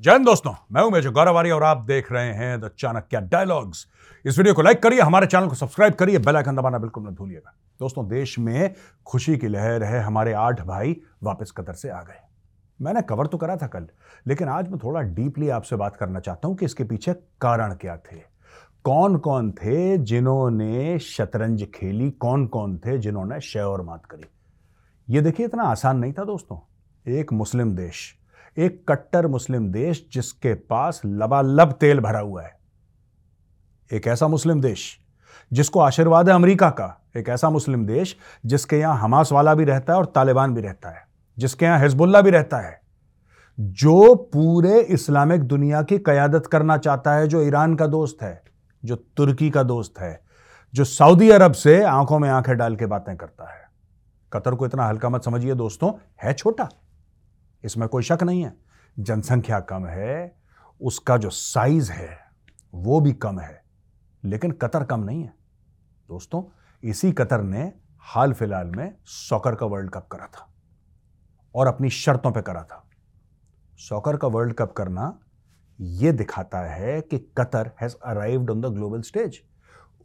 जैन 0.00 0.24
दोस्तों, 0.24 0.52
मैं 0.72 0.82
हूँ 0.82 0.90
मेजर 0.90 1.10
गौरव 1.10 1.36
आर्य 1.38 1.50
और 1.50 1.62
आप 1.62 1.78
देख 1.78 2.10
रहे 2.12 2.32
हैं 2.34 2.60
द 2.60 2.70
चाणक्य 2.78 3.20
डायलॉग्स 3.22 3.86
इस 4.24 4.38
वीडियो 4.38 4.54
को 4.54 4.62
लाइक 4.62 4.82
करिए, 4.82 5.00
हमारे 5.00 5.26
चैनल 5.26 5.48
को 5.48 5.54
सब्सक्राइब 5.54 5.94
करिए 5.94 6.18
बेल 6.18 6.36
आइकन 6.36 6.56
दबाना 6.56 6.78
बिल्कुल 6.78 7.02
मत 7.04 7.12
भूलिएगा। 7.12 7.52
दोस्तों, 7.80 8.06
देश 8.08 8.38
में 8.38 8.74
खुशी 9.06 9.36
की 9.36 9.48
लहर 9.48 9.82
है, 9.82 10.00
हमारे 10.00 10.32
आठ 10.32 10.60
भाई 10.66 10.96
वापस 11.22 11.50
कतर 11.50 11.72
से 11.72 11.88
आ 11.88 12.00
गए। 12.02 12.20
मैंने 12.80 13.02
कवर 13.02 13.26
तो 13.26 13.38
करा 13.38 13.56
था 13.56 13.66
कल, 13.66 13.86
लेकिन 14.26 14.48
आज 14.48 14.68
मैं 14.68 14.78
थोड़ा 14.78 15.00
डीपली 15.00 15.48
आपसे 15.48 15.76
बात 15.76 15.96
करना 15.96 16.20
चाहता 16.20 16.48
हूँ 16.48 16.56
कि 16.56 16.64
इसके 16.64 16.84
पीछे 16.84 17.12
कारण 17.40 17.74
क्या 17.74 17.96
थे। 17.96 18.16
कौन 18.84 19.18
कौन 19.18 19.50
थे 19.52 19.98
जिन्होंने 19.98 20.98
शतरंज 20.98 21.66
खेली 21.74 22.10
कौन 22.10 22.46
कौन 22.46 22.78
थे 22.78 22.96
जिन्होंने 22.98 23.40
शय 23.40 23.60
और 23.60 23.82
मात 23.82 24.06
करी? 24.06 24.24
ये 25.08 25.20
देखिए, 25.20 25.46
इतना 25.46 25.62
आसान 25.62 25.98
नहीं 25.98 26.12
था 26.12 26.24
दोस्तों। 26.24 26.58
एक 27.06 27.32
मुस्लिम 27.32 27.74
देश 27.76 28.14
एक 28.58 28.84
कट्टर 28.88 29.26
मुस्लिम 29.26 29.72
देश 29.72 30.06
जिसके 30.12 30.54
पास 30.54 31.02
लबालब 31.06 31.72
तेल 31.72 32.00
भरा 32.00 32.20
हुआ 32.20 32.42
है। 32.42 32.58
एक 33.92 34.06
ऐसा 34.06 34.28
मुस्लिम 34.28 34.60
देश 34.60 34.98
जिसको 35.52 35.80
आशीर्वाद 35.80 36.28
है 36.28 36.34
अमेरिका 36.34 36.70
का। 36.70 37.02
एक 37.16 37.28
ऐसा 37.28 37.50
मुस्लिम 37.50 37.86
देश 37.86 38.16
जिसके 38.46 38.78
यहाँ 38.78 38.96
हमास 38.96 39.32
वाला 39.32 39.54
भी 39.54 39.64
रहता 39.64 39.92
है 39.92 39.98
और 39.98 40.06
तालिबान 40.06 40.54
भी 40.54 40.60
रहता 40.60 40.88
है। 40.88 41.06
जिसके 41.38 41.64
यहाँ 41.64 41.80
हिजबुल्ला 41.80 42.20
भी 42.20 42.30
रहता 42.30 42.58
है। 42.58 42.80
जो 43.60 44.14
पूरे 44.14 44.80
इस्लामिक 44.80 45.42
दुनिया 45.42 45.82
की 45.82 45.98
कयादत 45.98 46.46
करना 46.46 46.76
चाहता 46.76 47.14
है, 47.14 47.26
जो 47.26 47.42
ईरान 47.42 47.74
का 47.74 47.86
दोस्त 47.86 48.18
है, 48.22 48.42
जो 48.84 48.96
तुर्की 48.96 49.50
का 49.50 49.62
दोस्त 49.62 49.94
है, 50.00 50.20
जो 50.74 50.84
सऊदी 50.84 51.30
अरब 51.30 51.52
से 51.52 51.82
आँखों 51.82 52.18
में 52.18 52.28
आँखें 52.28 52.56
डाल 52.56 52.76
के 52.76 52.86
बातें 52.86 53.16
करता 53.16 53.52
है। 53.52 53.60
कतर 54.32 54.54
को 54.54 54.66
इतना 54.66 54.86
हल्का 54.86 55.08
मत 55.08 55.24
समझिए 55.24 55.54
दोस्तों, 55.54 55.92
है 56.22 56.32
छोटा। 56.32 56.68
इसमें 57.64 57.88
कोई 57.88 58.02
शक 58.02 58.22
नहीं 58.22 58.42
है। 58.44 58.54
जनसंख्या 58.96 59.60
कम 59.60 59.86
है, 59.86 60.36
उसका 60.80 61.16
जो 61.16 61.30
साइज़ 61.30 61.92
है, 61.92 62.18
वो 62.74 63.00
भी 63.00 63.12
कम 63.12 63.38
है, 63.38 63.62
लेकिन 64.24 64.50
कतर 64.52 64.84
कम 64.84 65.00
नहीं 65.00 65.22
है। 65.22 65.32
दोस्तों, 66.08 66.42
इसी 66.82 67.12
कतर 67.12 67.42
ने 67.42 67.72
हाल 68.04 68.32
फ़िलहाल 68.32 68.66
में 68.66 68.94
सॉकर 69.04 69.54
का 69.54 69.66
वर्ल्ड 69.66 69.90
कप 69.90 70.08
करा 70.12 70.26
था 70.26 70.46
और 71.54 71.66
अपनी 71.66 71.90
शर्तों 71.90 72.32
पे 72.32 72.42
करा 72.42 72.62
था। 72.62 72.84
सॉकर 73.78 74.16
का 74.16 74.28
वर्ल्ड 74.28 74.54
कप 74.54 74.72
करना 74.72 75.18
यह 75.78 76.12
दिखाता 76.12 76.58
है 76.58 77.00
कि 77.00 77.18
Qatar 77.38 77.70
has 77.82 77.94
arrived 78.04 78.50
on 78.50 78.60
the 78.60 78.66
global 78.66 79.02
stage 79.02 79.40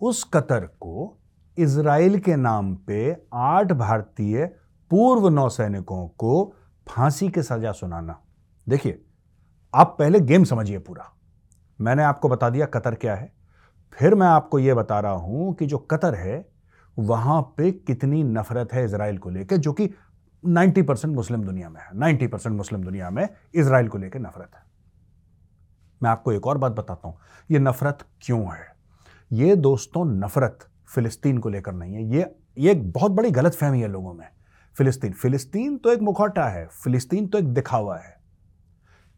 उस 0.01 0.23
कतर 0.23 0.65
को 0.79 1.17
इसराइल 1.57 2.19
के 2.19 2.35
नाम 2.35 2.75
पे 2.75 2.99
आठ 3.33 3.71
भारतीय 3.71 4.45
पूर्व 4.91 5.27
नौसैनिकों 5.29 6.07
को 6.07 6.53
फांसी 6.87 7.29
की 7.29 7.41
सजा 7.43 7.71
सुनाना। 7.71 8.21
देखिए, 8.69 9.05
आप 9.75 9.95
पहले 9.99 10.19
गेम 10.19 10.43
समझिए 10.43 10.79
पूरा। 10.79 11.13
मैंने 11.81 12.03
आपको 12.03 12.29
बता 12.29 12.49
दिया 12.49 12.65
कतर 12.65 12.95
क्या 12.95 13.15
है। 13.15 13.33
फिर 13.93 14.15
मैं 14.15 14.27
आपको 14.27 14.59
यह 14.59 14.75
बता 14.75 14.99
रहा 14.99 15.11
हूँ 15.11 15.53
कि 15.53 15.65
जो 15.65 15.77
कतर 15.77 16.15
है, 16.15 16.49
वहाँ 16.99 17.41
पे 17.41 17.71
कितनी 17.71 18.23
नफरत 18.23 18.73
है 18.73 18.85
इसराइल 18.85 19.17
को 19.17 19.29
लेकर 19.29 19.57
जो 19.57 19.73
कि 19.73 19.89
90 20.45 20.81
परसेंट 20.81 21.15
मुस्लिम 21.15 21.43
दुनिया 21.43 21.69
में 21.69 21.81
है। 21.81 21.87
90 21.93 22.27
परसेंट 22.27 22.55
मुस्लिम 22.55 22.83
दुनिया 22.83 23.09
में 23.09 23.29
इसराइल 23.55 23.87
को 23.87 23.97
लेकर 23.97 24.19
नफरत 24.19 24.51
है। 24.55 24.61
मैं 26.03 26.09
आपको 26.09 26.31
एक 26.31 26.47
और 26.47 26.57
बात 26.57 26.71
बताता 26.71 27.07
हूँ। 27.07 27.17
यह 27.51 27.59
नफरत 27.59 27.99
क्यों 28.21 28.53
है? 28.53 28.75
यह 29.31 29.55
दोस्तों, 29.55 30.05
नफरत 30.05 30.59
फिलिस्तीन 30.87 31.37
को 31.37 31.49
लेकर 31.49 31.73
नहीं 31.73 31.95
है। 31.95 32.03
ये 32.03 32.35
ये 32.57 32.71
एक 32.71 32.91
बहुत 32.91 33.11
बड़ी 33.11 33.31
गलत 33.31 33.53
फहमी 33.53 33.81
है 33.81 33.87
लोगों 33.87 34.13
में। 34.13 34.27
फिलिस्तीन। 34.77 35.13
फिलिस्तीन 35.13 35.77
तो 35.77 35.91
एक 35.91 35.99
मुखौटा 35.99 36.47
है, 36.47 36.67
फिलिस्तीन 36.67 37.27
तो 37.27 37.37
एक 37.37 37.45
दिखावा 37.45 37.97
है। 37.97 38.15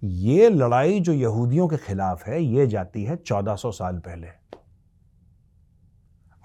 ये 0.04 0.50
लड़ाई 0.50 1.00
जो 1.00 1.14
यहूदियों 1.14 1.68
के 1.68 1.78
खिलाफ 1.78 2.28
है, 2.28 2.44
ये 2.44 2.68
जाती 2.68 3.04
है 3.04 3.16
1400 3.16 3.72
साल 3.72 3.98
पहले। 3.98 4.28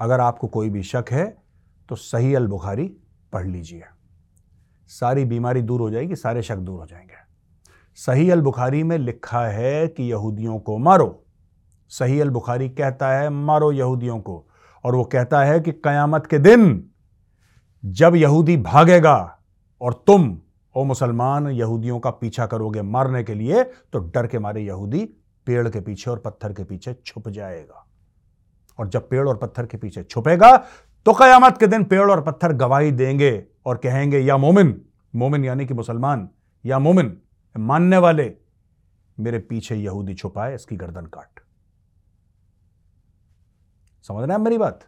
अगर 0.00 0.20
आपको 0.20 0.48
कोई 0.48 0.70
भी 0.70 0.82
शक 0.82 1.04
है 1.10 1.36
तो 1.88 1.96
सही 1.96 2.34
अल 2.34 2.46
बुखारी 2.46 2.96
पढ़ 3.32 3.46
लीजिए। 3.46 3.82
सारी 4.86 5.24
बीमारी 5.24 5.62
दूर 5.62 5.80
हो 5.80 5.90
जाएगी, 5.90 6.16
सारे 6.16 6.42
शक 6.42 6.56
दूर 6.56 6.80
हो 6.80 6.86
जाएँगे। 6.86 7.14
सही 7.94 8.30
अल 8.30 8.40
बुखारी 8.40 8.82
में 8.82 8.98
लिखा 8.98 9.46
है 9.46 9.88
कि 9.88 10.10
यहूदियों 10.10 10.58
को 10.58 10.78
मारो। 10.78 11.24
सही 11.88 12.20
अल 12.20 12.30
बुखारी 12.30 12.68
कहता 12.68 13.08
है, 13.08 13.30
मारो 13.30 13.72
यहूदियों 13.72 14.20
को। 14.20 14.48
और 14.84 14.94
वो 14.94 15.04
कहता 15.04 15.44
है 15.44 15.60
कि 15.60 15.72
कयामत 15.72 16.26
के 16.26 16.38
दिन 16.38 16.91
जब 17.84 18.14
यहूदी 18.16 18.56
भागेगा 18.56 19.38
और 19.80 19.94
तुम, 20.06 20.38
ओ 20.74 20.84
मुसलमान, 20.84 21.48
यहूदियों 21.48 21.98
का 22.00 22.10
पीछा 22.10 22.46
करोगे 22.46 22.82
मारने 22.82 23.22
के 23.24 23.34
लिए 23.34 23.62
तो 23.64 23.98
डर 23.98 24.26
के 24.26 24.38
मारे 24.38 24.62
यहूदी 24.62 25.04
पेड़ 25.46 25.68
के 25.68 25.80
पीछे 25.80 26.10
और 26.10 26.18
पत्थर 26.18 26.52
के 26.52 26.64
पीछे 26.64 26.94
छुप 27.06 27.28
जाएगा। 27.28 27.86
और 28.78 28.88
जब 28.88 29.08
पेड़ 29.08 29.26
और 29.28 29.36
पत्थर 29.36 29.66
के 29.66 29.76
पीछे 29.76 30.02
छुपेगा 30.02 30.56
तो 31.06 31.12
कयामत 31.12 31.58
के 31.58 31.66
दिन 31.66 31.84
पेड़ 31.84 32.10
और 32.10 32.22
पत्थर 32.22 32.52
गवाही 32.52 32.92
देंगे 32.92 33.44
और 33.66 33.76
कहेंगे, 33.76 34.18
या 34.18 34.36
मोमिन 34.36 34.80
मोमिन 35.14 35.44
यानी 35.44 35.66
कि 35.66 35.74
मुसलमान, 35.74 36.28
या 36.64 36.78
मोमिन, 36.78 37.16
मानने 37.54 37.98
वाले, 37.98 38.32
मेरे 39.18 39.38
पीछे 39.38 39.74
यहूदी 39.76 40.14
छुपाए, 40.14 40.54
इसकी 40.54 40.76
गर्दन 40.76 41.06
काट। 41.06 41.40
समझ 44.04 44.24
रहे 44.24 44.36
हैं 44.36 44.44
मेरी 44.44 44.58
बात? 44.58 44.80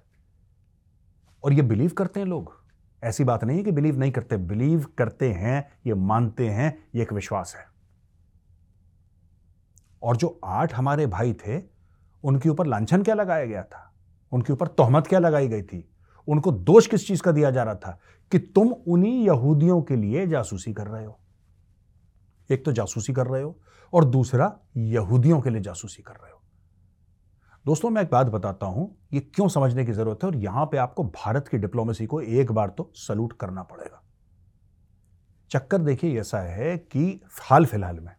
और 1.44 1.52
ये 1.52 1.62
बिलीव 1.62 1.90
करते 1.90 2.20
हैं 2.20 2.26
लोग? 2.26 2.63
ऐसी 3.04 3.24
बात 3.24 3.44
नहीं 3.44 3.58
है 3.58 3.64
कि 3.64 3.72
बिलीव 3.72 3.98
नहीं 3.98 4.12
करते। 4.12 4.36
बिलीव 4.36 4.86
करते 4.98 5.32
हैं, 5.32 5.72
ये 5.86 5.94
मानते 5.94 6.48
हैं, 6.48 6.88
ये 6.94 7.02
एक 7.02 7.12
विश्वास 7.12 7.54
है। 7.56 7.66
और 10.02 10.16
जो 10.16 10.40
आठ 10.44 10.74
हमारे 10.74 11.06
भाई 11.06 11.32
थे, 11.32 11.62
उनके 12.24 12.48
ऊपर 12.48 12.66
लांछन 12.66 13.02
क्या 13.02 13.14
लगाया 13.14 13.44
गया 13.44 13.62
था? 13.62 13.94
उनके 14.32 14.52
ऊपर 14.52 14.66
तोहमत 14.66 15.06
क्या 15.06 15.18
लगाई 15.18 15.48
गई 15.48 15.62
थी? 15.62 15.90
उनको 16.28 16.52
दोष 16.52 16.86
किस 16.86 17.06
चीज़ 17.06 17.22
का 17.22 17.32
दिया 17.32 17.50
जा 17.50 17.62
रहा 17.62 17.74
था? 17.74 18.00
कि 18.32 18.38
तुम 18.38 18.68
उन्हीं 18.68 19.26
यहूदियों 19.26 19.82
के 19.82 19.96
लिए 19.96 20.26
जासूसी 20.26 20.72
कर 20.72 20.86
रहे 20.86 21.04
हो। 21.04 21.20
एक 22.50 22.64
तो 22.64 22.72
जासूसी 22.72 23.12
कर 23.12 23.26
रहे 23.26 23.42
हो 23.42 23.60
और 23.92 24.04
दूसरा 24.04 24.58
यहूदियों 24.76 25.40
के 25.40 25.50
लिए 25.50 25.60
जासूसी 25.60 26.02
कर 26.02 26.12
रहे 26.12 26.30
हो। 26.30 26.43
दोस्तों, 27.64 27.90
मैं 27.90 28.02
एक 28.02 28.08
बात 28.10 28.26
बताता 28.26 28.66
हूँ, 28.66 28.96
ये 29.12 29.20
क्यों 29.20 29.46
समझने 29.48 29.84
की 29.84 29.92
ज़रूरत 29.92 30.22
है 30.22 30.28
और 30.28 30.36
यहाँ 30.36 30.64
पे 30.66 30.76
आपको 30.76 31.04
भारत 31.04 31.46
की 31.48 31.58
डिप्लोमेसी 31.58 32.06
को 32.06 32.20
एक 32.20 32.50
बार 32.52 32.68
तो 32.68 32.90
सल्यूट 32.96 33.32
करना 33.32 33.62
पड़ेगा। 33.62 34.02
चक्कर 35.50 35.78
देखिए 35.78 36.20
ऐसा 36.20 36.38
है 36.40 36.76
कि 36.78 37.20
हाल 37.42 37.66
फ़िलहाल 37.66 38.00
में, 38.00 38.12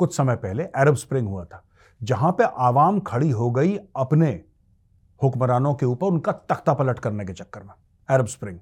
कुछ 0.00 0.16
समय 0.16 0.36
पहले 0.36 0.64
अरब 0.64 0.96
स्प्रिंग 0.96 1.28
हुआ 1.28 1.44
था, 1.44 1.62
जहाँ 2.00 2.32
पे 2.32 2.44
आवाम 2.58 3.00
खड़ी 3.00 3.30
हो 3.30 3.50
गई 3.50 3.76
अपने 3.76 4.28
हुक्मरानों 5.20 5.74
के 5.74 5.86
ऊपर 5.86 6.06
उनका 6.06 6.32
तख्ता 6.32 6.74
पलट 6.74 6.98
करने 6.98 7.24
के 7.24 7.32
चक्कर 7.32 7.62
में, 7.62 7.74
अरब 8.08 8.26
स्प्रिंग। 8.26 8.58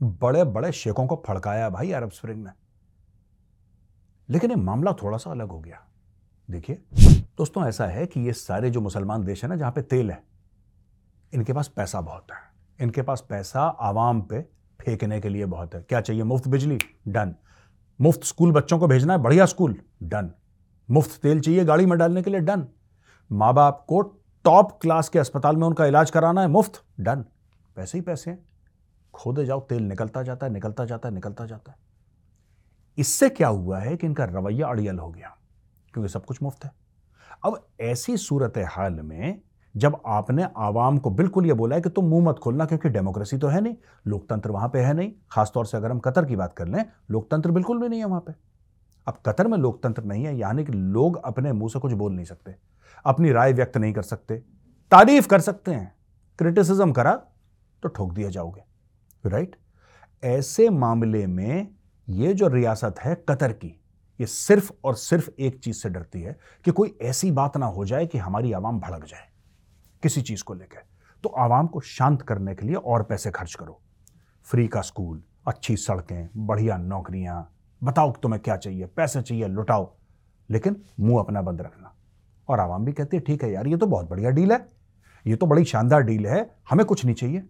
बड़े 0.00 0.44
बड़े 0.46 0.72
शेखों 0.74 1.06
को 1.06 1.22
फड़काया 1.26 1.68
भाई 1.70 1.92
अरब 1.92 2.10
स्प्रिंग 2.12 2.44
ने। 2.44 2.50
लेकिन 4.28 4.50
ये 4.50 4.56
मामला 4.56 4.92
थोड़ा 5.02 5.18
सा 5.18 5.30
अलग 5.30 5.48
हो 5.48 5.60
गया। 5.60 5.86
देखिए। 6.48 7.15
दोस्तों, 7.38 7.66
ऐसा 7.66 7.86
है 7.86 8.06
कि 8.06 8.20
ये 8.20 8.32
सारे 8.32 8.70
जो 8.70 8.80
मुसलमान 8.80 9.24
देश 9.24 9.42
है 9.44 9.48
ना, 9.48 9.56
जहाँ 9.56 9.72
पे 9.72 9.82
तेल 9.82 10.10
है, 10.10 10.22
इनके 11.32 11.52
पास 11.52 11.68
पैसा 11.68 12.00
बहुत 12.00 12.26
है। 12.32 12.38
इनके 12.78 13.02
पास 13.02 13.24
पैसा 13.28 13.60
आवाम 13.60 14.20
पे 14.20 14.40
फेंकने 14.80 15.20
के 15.20 15.28
लिए 15.28 15.46
बहुत 15.46 15.74
है। 15.74 15.82
क्या 15.82 16.00
चाहिए? 16.00 16.22
मुफ़्त 16.22 16.48
बिजली? 16.48 16.78
डन। 17.08 17.34
मुफ़्त 18.00 18.24
स्कूल 18.24 18.52
बच्चों 18.52 18.78
को 18.78 18.86
भेजना 18.86 19.12
है? 19.12 19.18
बढ़िया 19.18 19.46
स्कूल? 19.46 19.80
डन। 20.02 20.30
मुफ़्त 20.90 21.20
तेल 21.20 21.40
चाहिए 21.40 21.64
गाड़ी 21.64 21.86
में 21.86 21.98
डालने 21.98 22.22
के 22.22 22.30
लिए? 22.30 22.40
डन। 22.40 22.66
माँ 23.32 23.54
बाप 23.54 23.84
को 23.88 24.00
टॉप 24.44 24.78
क्लास 24.80 25.08
के 25.08 25.18
अस्पताल 25.18 25.56
में 25.56 25.66
उनका 25.66 25.86
इलाज 25.86 26.10
कराना 26.10 26.40
है? 26.40 26.48
मुफ़्त? 26.48 26.82
डन। 27.00 27.24
पैसे 27.76 27.98
ही 27.98 28.02
पैसे 28.02 28.30
हैं। 28.30 28.44
खोदे 29.14 29.46
जाओ, 29.46 29.60
तेल 29.60 29.82
निकलता 29.82 30.22
जाता 30.22 30.46
है, 30.46 30.52
निकलता 30.52 30.84
जाता 30.84 31.08
है, 31.08 31.14
निकलता 31.14 31.46
जाता 31.46 31.72
है। 31.72 31.78
इससे 32.98 33.28
क्या 33.28 33.48
हुआ 33.48 33.78
है 33.78 33.96
कि 33.96 34.06
इनका 34.06 34.24
रवैया 34.24 34.68
अड़ियल 34.68 34.98
हो 34.98 35.10
गया, 35.10 35.36
क्योंकि 35.94 36.08
सब 36.08 36.24
कुछ 36.24 36.42
मुफ़्त 36.42 36.64
है। 36.64 36.85
अब 37.44 37.66
ऐसी 37.80 38.16
सूरत 38.16 38.58
हाल 38.68 38.92
में 38.94 39.40
जब 39.74 40.00
आपने 40.06 40.46
आवाम 40.56 40.98
को 40.98 41.10
बिल्कुल 41.10 41.46
यह 41.46 41.54
बोला 41.54 41.76
है 41.76 41.82
कि 41.82 41.90
तुम 41.90 42.04
मुँह 42.04 42.24
मत 42.24 42.38
खोलना 42.38 42.64
क्योंकि 42.64 42.88
डेमोक्रेसी 42.88 43.38
तो 43.38 43.48
है 43.48 43.60
नहीं, 43.60 43.74
लोकतंत्र 44.06 44.50
वहाँ 44.50 44.68
पे 44.68 44.80
है 44.80 44.94
नहीं, 44.94 45.12
खासतौर 45.32 45.66
से 45.66 45.76
अगर 45.76 45.90
हम 45.90 45.98
कतर 45.98 46.24
की 46.24 46.36
बात 46.36 46.54
कर 46.54 46.68
लें, 46.68 46.84
लोकतंत्र 47.10 47.50
बिल्कुल 47.50 47.80
भी 47.80 47.88
नहीं 47.88 48.00
है 48.00 48.06
वहाँ 48.06 48.20
पे। 48.20 48.32
अब 49.06 49.18
कतर 49.26 49.48
में 49.48 49.58
लोकतंत्र 49.58 50.02
नहीं 50.02 50.24
है, 50.24 50.36
यानी 50.38 50.64
कि 50.64 50.72
लोग 50.72 51.20
अपने 51.24 51.52
मुँह 51.52 51.68
से 51.68 51.78
कुछ 51.78 51.92
बोल 51.92 52.12
नहीं 52.12 52.24
सकते, 52.24 52.54
अपनी 53.04 53.32
राय 53.32 53.52
व्यक्त 53.52 53.76
नहीं 53.76 53.92
कर 53.92 54.02
सकते, 54.02 54.36
तारीफ़ 54.92 55.28
कर 55.28 55.40
सकते 55.40 55.70
हैं 55.70 55.94
क्रिटिसिज्म 56.38 56.92
करा 56.92 57.14
तो 57.82 57.88
ठोक 57.88 58.12
दिया 58.12 58.28
जाओगे 58.30 58.62
राइट 59.24 59.56
ऐसे 60.22 60.68
मामले 60.70 61.26
में 61.26 61.68
यह 62.08 62.32
जो 62.32 62.48
रियासत 62.48 62.98
है 62.98 63.14
कतर 63.28 63.52
की 63.52 63.80
ये 64.20 64.26
सिर्फ़ 64.26 64.70
और 64.84 64.94
सिर्फ़ 64.94 65.30
एक 65.38 65.58
चीज़ 65.58 65.76
से 65.76 65.88
डरती 65.88 66.20
है 66.20 66.38
कि 66.64 66.70
कोई 66.70 66.96
ऐसी 67.02 67.30
बात 67.30 67.56
ना 67.56 67.66
हो 67.66 67.84
जाए 67.84 68.06
कि 68.06 68.18
हमारी 68.18 68.52
आवाम 68.52 68.80
भड़क 68.80 69.04
जाए, 69.04 69.28
किसी 70.02 70.22
चीज़ 70.22 70.44
को 70.44 70.54
लेकर। 70.54 70.82
तो 71.24 71.28
आवाम 71.28 71.66
को 71.66 71.80
शांत 71.80 72.22
करने 72.22 72.54
के 72.54 72.66
लिए 72.66 72.74
और 72.74 73.02
पैसे 73.02 73.30
खर्च 73.30 73.54
करो। 73.54 73.80
फ्री 74.46 74.66
का 74.68 74.80
स्कूल, 74.80 75.22
अच्छी 75.48 75.76
सड़कें, 75.76 76.28
बढ़िया 76.36 76.76
नौकरियाँ, 76.76 77.52
बताओ 77.82 78.12
तुम्हें 78.12 78.42
क्या 78.42 78.56
चाहिए, 78.56 78.86
पैसे 78.86 79.22
चाहिए, 79.22 79.48
लुटाओ। 79.48 79.94
लेकिन 80.50 80.82
मुँह 81.00 81.20
अपना 81.20 81.42
बंद 81.42 81.60
रखना। 81.60 81.94
और 82.48 82.60
आवाम 82.60 82.84
भी 82.84 82.92
कहती 82.92 83.16
है, 83.16 83.22
ठीक 83.22 83.42
है 83.42 83.50
यार, 83.52 83.66
ये 83.66 83.76
तो 83.76 83.86
बहुत 83.86 84.08
बढ़िया 84.08 84.30
डील 84.30 84.52
है। 84.52 84.68
ये 85.26 85.36
तो 85.36 85.46
बड़ी 85.46 85.64
शानदार 85.64 86.02
डील 86.02 86.26
है, 86.26 86.50
हमें 86.70 86.86
कुछ 86.86 87.04
नहीं 87.04 87.14
चाहिए। 87.14 87.42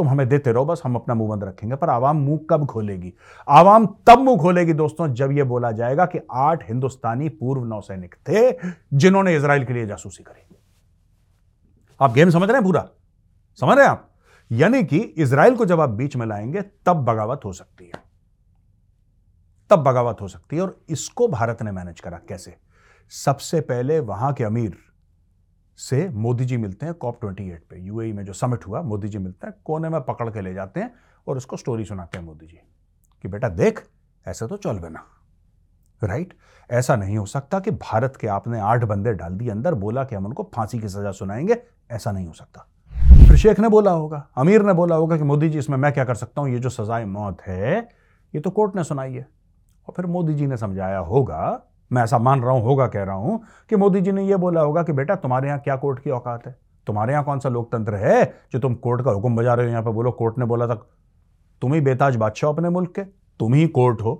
तुम 0.00 0.08
हमें 0.08 0.28
देते 0.28 0.52
रहो, 0.52 0.64
बस 0.64 0.82
हम 0.84 0.94
अपना 0.94 1.14
मुँह 1.14 1.30
बंद 1.30 1.44
रखेंगे। 1.44 1.76
पर 1.76 1.90
आवाम 1.90 2.16
मुँह 2.16 2.40
कब 2.50 2.66
खोलेगी? 2.66 3.14
आवाम 3.48 3.86
तब 3.86 4.18
मुँह 4.18 4.38
खोलेगी 4.38 4.72
दोस्तों, 4.72 5.14
जब 5.14 5.32
यह 5.32 5.44
बोला 5.44 5.72
जाएगा 5.72 6.06
कि 6.06 6.18
आठ 6.32 6.68
हिंदुस्तानी 6.68 7.28
पूर्व 7.28 7.64
नौसैनिक 7.64 8.14
थे 8.28 8.58
जिन्होंने 8.96 9.36
इसराइल 9.36 9.64
के 9.64 9.72
लिए 9.72 9.86
जासूसी 9.86 10.22
करी। 10.22 10.56
आप 12.00 12.12
गेम 12.12 12.30
समझ 12.30 12.48
रहे 12.48 12.56
हैं 12.56 12.64
पूरा? 12.64 12.88
समझ 13.60 13.76
रहे 13.76 13.84
हैं 13.84 13.92
आप? 13.92 14.10
यानी 14.52 14.84
कि 14.84 14.98
इसराइल 14.98 15.56
को 15.56 15.66
जब 15.66 15.80
आप 15.80 15.90
बीच 15.90 16.16
में 16.16 16.26
लाएँगे, 16.26 16.62
तब 16.62 16.92
बगावत 16.92 17.40
हो 17.44 17.52
सकती 17.52 17.84
है। 17.84 17.92
तब 19.70 19.76
बगावत 19.76 20.16
हो 20.20 20.28
सकती 20.28 20.56
है। 20.56 20.62
और 20.62 20.80
इसको 20.88 21.28
भारत 21.28 21.62
ने 21.62 21.72
मैनेज 21.72 22.00
करा। 22.00 22.18
कैसे? 22.28 22.56
सबसे 23.10 23.60
पहले 23.60 24.00
वहाँ 24.00 24.32
के 24.32 24.44
अमीर 24.44 24.76
से 25.80 26.08
मोदी 26.08 26.44
जी 26.44 26.56
मिलते 26.56 26.86
हैं 26.86 26.94
कॉप 26.94 27.20
ट्वेंटी 27.20 27.50
एट 27.50 27.64
पे 27.70 27.76
यूएई 27.76 28.12
में 28.12 28.24
जो 28.24 28.32
समिट 28.32 28.66
हुआ, 28.66 28.82
मोदी 28.82 29.08
जी 29.08 29.18
मिलते 29.18 29.46
हैं, 29.46 29.54
कोने 29.64 29.88
में 29.88 30.00
पकड़ 30.00 30.30
के 30.30 30.40
ले 30.40 30.54
जाते 30.54 30.80
हैं 30.80 30.94
और 31.28 31.36
उसको 31.36 31.56
स्टोरी 31.56 31.84
सुनाते 31.84 32.18
हैं 32.18 32.24
मोदी 32.24 32.46
जी 32.46 32.58
कि, 33.22 33.28
बेटा 33.28 33.48
देख, 33.48 33.86
ऐसे 34.26 34.46
तो 34.46 34.56
चल 34.56 34.78
बना 34.78 35.04
राइट 36.04 36.34
ऐसा 36.70 36.96
नहीं 36.96 37.18
हो 37.18 37.26
सकता 37.26 37.60
कि 37.60 37.70
भारत 37.70 38.16
के 38.20 38.26
आपने 38.26 38.60
आठ 38.60 38.84
बंदे 38.84 39.12
डाल 39.12 39.32
दिए, 39.34 39.50
अंदर 39.50 39.74
बोला 39.74 40.04
कि 40.04 40.16
हम 40.16 40.26
उनको 40.26 40.50
फांसी 40.54 40.78
की 40.78 40.88
सजा 40.88 41.10
सुनाएँगे, 41.10 41.62
ऐसा 41.90 42.12
नहीं 42.12 42.26
हो 42.26 42.32
सकता। 42.32 42.66
फिर 43.26 43.36
शेख 43.36 43.60
ने 43.60 43.68
बोला 43.68 43.90
होगा, 43.90 44.28
अमीर 44.36 44.62
ने 44.62 44.72
बोला 44.72 44.96
होगा 44.96 45.16
कि, 45.16 45.22
मोदी 45.22 45.48
जी, 45.48 45.58
इसमें 45.58 45.76
मैं 45.76 45.92
क्या 45.92 46.04
कर 46.04 46.14
सकता 46.14 46.40
हूँ? 46.40 46.48
ये 46.48 46.58
जो 46.58 46.68
सजाए 46.68 47.04
मौत 47.04 47.42
है, 47.42 47.88
ये 48.34 48.40
तो 48.40 48.50
कोर्ट 48.50 48.76
ने 48.76 48.84
सुनाई 48.84 49.14
है। 49.14 49.28
और 49.86 49.94
फिर 49.96 50.06
मोदी 50.06 50.34
जी 50.34 50.46
ने 50.46 50.56
समझाया 50.56 50.98
होगा 50.98 51.62
मैं 51.90 52.02
ऐसा 52.02 52.18
मान 52.18 52.42
रहा 52.42 52.52
हूँ, 52.52 52.62
होगा 52.62 52.86
कह 52.86 53.02
रहा 53.02 53.14
हूँ 53.14 53.40
कि 53.70 53.76
मोदी 53.76 54.00
जी 54.00 54.12
ने 54.12 54.24
यह 54.24 54.36
बोला 54.36 54.60
होगा 54.60 54.82
कि 54.82 54.92
बेटा 54.92 55.14
तुम्हारे 55.16 55.48
यहाँ 55.48 55.60
क्या 55.60 55.76
कोर्ट 55.76 55.98
की 55.98 56.10
औकात 56.10 56.46
है? 56.46 56.56
तुम्हारे 56.86 57.12
यहाँ 57.12 57.24
कौन 57.24 57.38
सा 57.38 57.48
लोकतंत्र 57.48 57.94
है 57.94 58.24
जो 58.52 58.58
तुम 58.58 58.74
कोर्ट 58.76 59.02
का 59.04 59.10
हुक्म 59.10 59.36
बजा 59.36 59.54
रहे 59.54 59.66
हो? 59.66 59.72
यहाँ 59.72 59.82
पर 59.82 59.90
बोलो, 59.90 60.10
कोर्ट 60.10 60.38
ने 60.38 60.44
बोला 60.44 60.66
था, 60.66 60.74
तुम 61.62 61.74
ही 61.74 61.80
बेताज 61.80 62.16
बादशाह 62.16 62.50
अपने 62.50 62.68
मुल्क 62.68 62.90
के, 62.90 63.02
तुम 63.40 63.54
ही 63.54 63.66
कोर्ट 63.68 64.02
हो, 64.02 64.14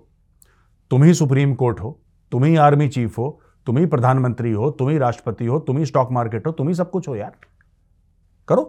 तुम 0.91 1.05
ही 1.05 1.15
सुप्रीम 1.15 1.55
कोर्ट 1.55 1.81
हो, 1.81 1.99
तुम 2.33 2.45
ही 2.45 2.57
आर्मी 2.57 2.89
चीफ 2.89 3.19
हो, 3.19 3.41
तुम 3.67 3.79
ही 3.79 3.87
प्रधानमंत्री 3.87 4.53
हो, 4.53 4.71
तुम 4.71 4.89
ही 4.89 4.99
राष्ट्रपति 4.99 5.47
हो, 5.47 5.59
तुम 5.59 5.79
ही 5.79 5.87
स्टॉक 5.87 6.13
मार्केट 6.13 6.47
हो, 6.47 6.53
तुम 6.53 6.69
ही 6.69 6.75
सब 6.75 6.91
कुछ 6.91 7.09
हो 7.09 7.17
यार। 7.17 7.33
करो। 8.49 8.63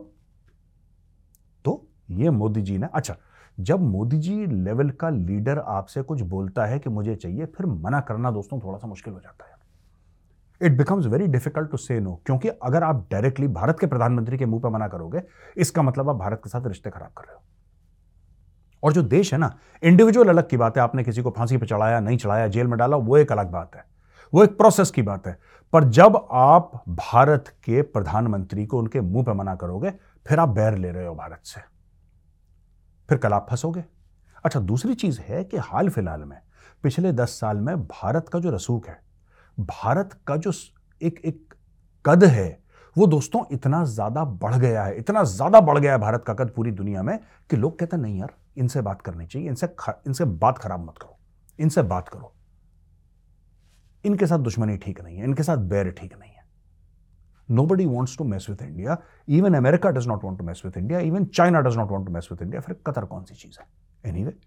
तो 1.66 1.88
ये 2.12 2.30
मोदी 2.30 2.62
जी 2.62 2.78
ने 2.78 2.88
अच्छा 2.94 3.16
जब 3.60 3.82
मोदी 3.82 4.18
जी 4.18 4.46
लेवल 4.46 4.90
का 4.90 5.10
लीडर 5.10 5.60
आपसे 5.60 6.02
कुछ 6.02 6.22
बोलता 6.22 6.66
है 6.66 6.80
कि 6.80 6.90
मुझे 6.90 7.16
चाहिए, 7.16 7.46
फिर 7.46 7.66
मना 7.66 8.00
करना 8.00 8.32
दोस्तों 8.32 8.60
थोड़ा 8.60 8.78
सा 8.78 8.88
मुश्किल 8.88 9.14
हो 9.14 9.20
जाता 9.20 9.46
है। 9.46 9.60
It 10.62 10.78
becomes 10.78 11.06
very 11.06 11.28
difficult 11.28 11.72
to 11.72 11.78
say 11.78 12.00
no 12.00 12.22
क्योंकि 12.26 12.48
अगर 12.48 12.84
आप 12.84 13.08
डायरेक्टली 13.12 13.48
भारत 13.48 13.80
के 13.80 13.88
प्रधानमंत्री 13.88 14.38
के 14.38 14.46
मुँह 14.46 14.62
पर 14.62 14.70
मना 14.70 14.88
करोगे, 14.88 15.22
इसका 15.58 15.82
मतलब 15.82 16.10
आप 16.10 16.16
भारत 16.16 16.42
के 16.44 16.50
साथ 16.50 16.68
रिश्ते 16.68 16.90
खराब 16.90 17.12
कर 17.18 17.24
रहे 17.24 17.36
हो। 17.36 17.42
और 18.84 18.94
जो 18.94 19.02
देश 19.02 19.34
है 19.34 19.40
ना 19.40 19.56
इंडिविजुअल 19.84 20.30
अलग 20.30 20.50
की 20.50 20.58
बात 20.58 20.78
है, 20.78 20.84
आपने 20.84 21.04
किसी 21.04 21.22
को 21.22 21.32
फांसी 21.32 21.58
पर 21.58 21.66
चढ़ाया, 21.66 22.00
नहीं 22.00 22.18
चढ़ाया, 22.18 22.48
जेल 22.48 22.68
में 22.68 22.78
डाला, 22.80 22.98
वो 22.98 23.18
एक 23.18 23.32
अलग 23.32 23.52
बात 23.52 23.76
है। 23.76 23.86
वो 24.34 24.44
एक 24.44 24.58
प्रोसेस 24.58 24.92
की 24.92 25.02
बात 25.02 25.28
है। 25.28 25.38
पर 25.74 25.84
जब 25.84 26.28
आप 26.32 26.84
भारत 26.90 27.48
के 27.64 27.82
प्रधानमंत्री 27.82 28.66
को 28.66 28.80
उनके 28.80 29.02
मुँह 29.02 29.26
पर 29.26 29.34
मना 29.34 29.56
करोगे, 29.56 29.92
फिर 30.28 30.40
आप 30.40 30.50
बैर 30.50 30.78
ले 30.78 30.92
रहे 30.92 31.06
हो 31.06 31.16
भारत 31.16 31.40
से। 31.44 31.71
फिर 33.12 33.18
कल 33.18 33.34
आप 33.34 33.48
फंसोगे। 33.50 33.84
अच्छा 34.46 34.60
दूसरी 34.62 34.94
चीज़ 34.96 35.20
है 35.22 35.44
कि 35.44 35.58
हाल 35.60 35.90
फ़िलहाल 35.90 36.24
में, 36.24 36.38
पिछले 36.84 37.12
दस 37.14 37.30
साल 37.40 37.58
में 37.58 37.82
भारत 37.82 38.30
का 38.30 38.40
जो 38.40 38.52
रसूख 38.52 38.88
है, 38.88 38.98
भारत 39.58 40.14
का 40.28 40.36
जो 40.38 40.52
एक 41.02 41.20
एक 41.26 41.54
कद 42.06 42.24
है, 42.24 42.60
वो 42.96 43.08
दोस्तों 43.08 43.44
इतना 43.52 43.84
ज़्यादा 43.86 44.24
बढ़ 44.24 44.56
गया 44.56 44.84
है, 44.84 44.98
इतना 44.98 45.24
ज़्यादा 45.26 45.60
बढ़ 45.62 45.80
गया 45.80 45.92
है 45.92 45.98
भारत 46.00 46.24
का 46.28 46.34
कद 46.34 46.54
पूरी 46.56 46.72
दुनिया 46.72 47.04
में 47.04 47.18
कि 47.50 47.58
लोग 47.58 47.78
कहते 47.80 47.96
हैं, 47.96 48.04
नहीं 48.04 48.20
यार, 48.20 48.34
इनसे 48.58 48.82
बात 48.82 49.02
करनी 49.02 49.26
चाहिए, 49.26 49.48
इनसे 49.50 49.68
इनसे 50.08 50.26
बात 50.26 50.58
खराब 50.58 50.86
मत 50.86 50.98
करो, 50.98 51.18
इनसे 51.60 51.82
बात 51.84 52.10
करो। 52.10 52.34
इनके 54.04 54.28
साथ 54.28 54.40
दुश्मनी 54.40 54.78
ठीक 54.78 55.02
नहीं 55.02 55.18
है, 55.18 55.24
इनके 55.24 55.44
साथ 55.44 55.58
बैर 55.70 55.92
ठीक 55.92 56.18
नहीं 56.20 56.32
है। 56.32 56.41
Nobody 57.52 57.86
wants 57.88 58.12
to 58.18 58.26
mess 58.26 58.50
with 58.50 58.62
India. 58.62 58.98
Even 59.30 59.60
America 59.60 59.94
does 59.94 60.08
not 60.08 60.20
want 60.22 60.38
to 60.38 60.46
mess 60.48 60.66
with 60.66 60.78
India. 60.78 61.12
Even 61.12 61.30
China 61.30 61.62
does 61.62 61.78
not 61.78 61.92
want 61.92 62.06
to 62.06 62.14
mess 62.14 62.26
with 62.32 62.42
India. 62.42 62.62
फिर 62.62 62.82
कतर 62.88 63.06
कौन 63.06 63.24
सी 63.24 63.36
चीज़ 63.36 63.58
है? 63.60 63.68
एनी 64.06 64.24
anyway, 64.24 64.44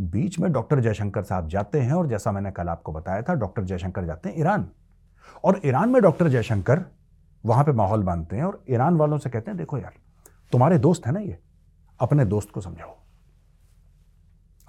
बीच 0.00 0.38
में 0.38 0.52
डॉक्टर 0.52 0.80
जयशंकर 0.80 1.22
साहब 1.22 1.48
जाते 1.48 1.80
हैं 1.80 1.92
और 1.92 2.06
जैसा 2.06 2.32
मैंने 2.32 2.50
कल 2.50 2.68
आपको 2.68 2.92
बताया 2.92 3.22
था 3.22 3.34
डॉक्टर 3.34 3.64
जयशंकर 3.64 4.04
जाते 4.04 4.28
हैं 4.28 4.38
ईरान। 4.38 4.70
और 5.44 5.60
ईरान 5.64 5.88
में 5.88 6.02
डॉक्टर 6.02 6.28
जयशंकर 6.28 6.84
वहाँ 7.46 7.64
पे 7.64 7.72
माहौल 7.72 8.02
बांधते 8.02 8.36
हैं 8.36 8.44
और 8.44 8.64
ईरान 8.70 8.96
वालों 8.96 9.18
से 9.18 9.30
कहते 9.30 9.50
हैं 9.50 9.58
देखो 9.58 9.78
यार 9.78 9.92
तुम्हारे 10.52 10.78
दोस्त 10.78 11.06
है 11.06 11.12
ना 11.12 11.20
ये? 11.20 11.38
अपने 12.00 12.24
दोस्त 12.24 12.50
को 12.50 12.60
समझाओ। 12.60 12.98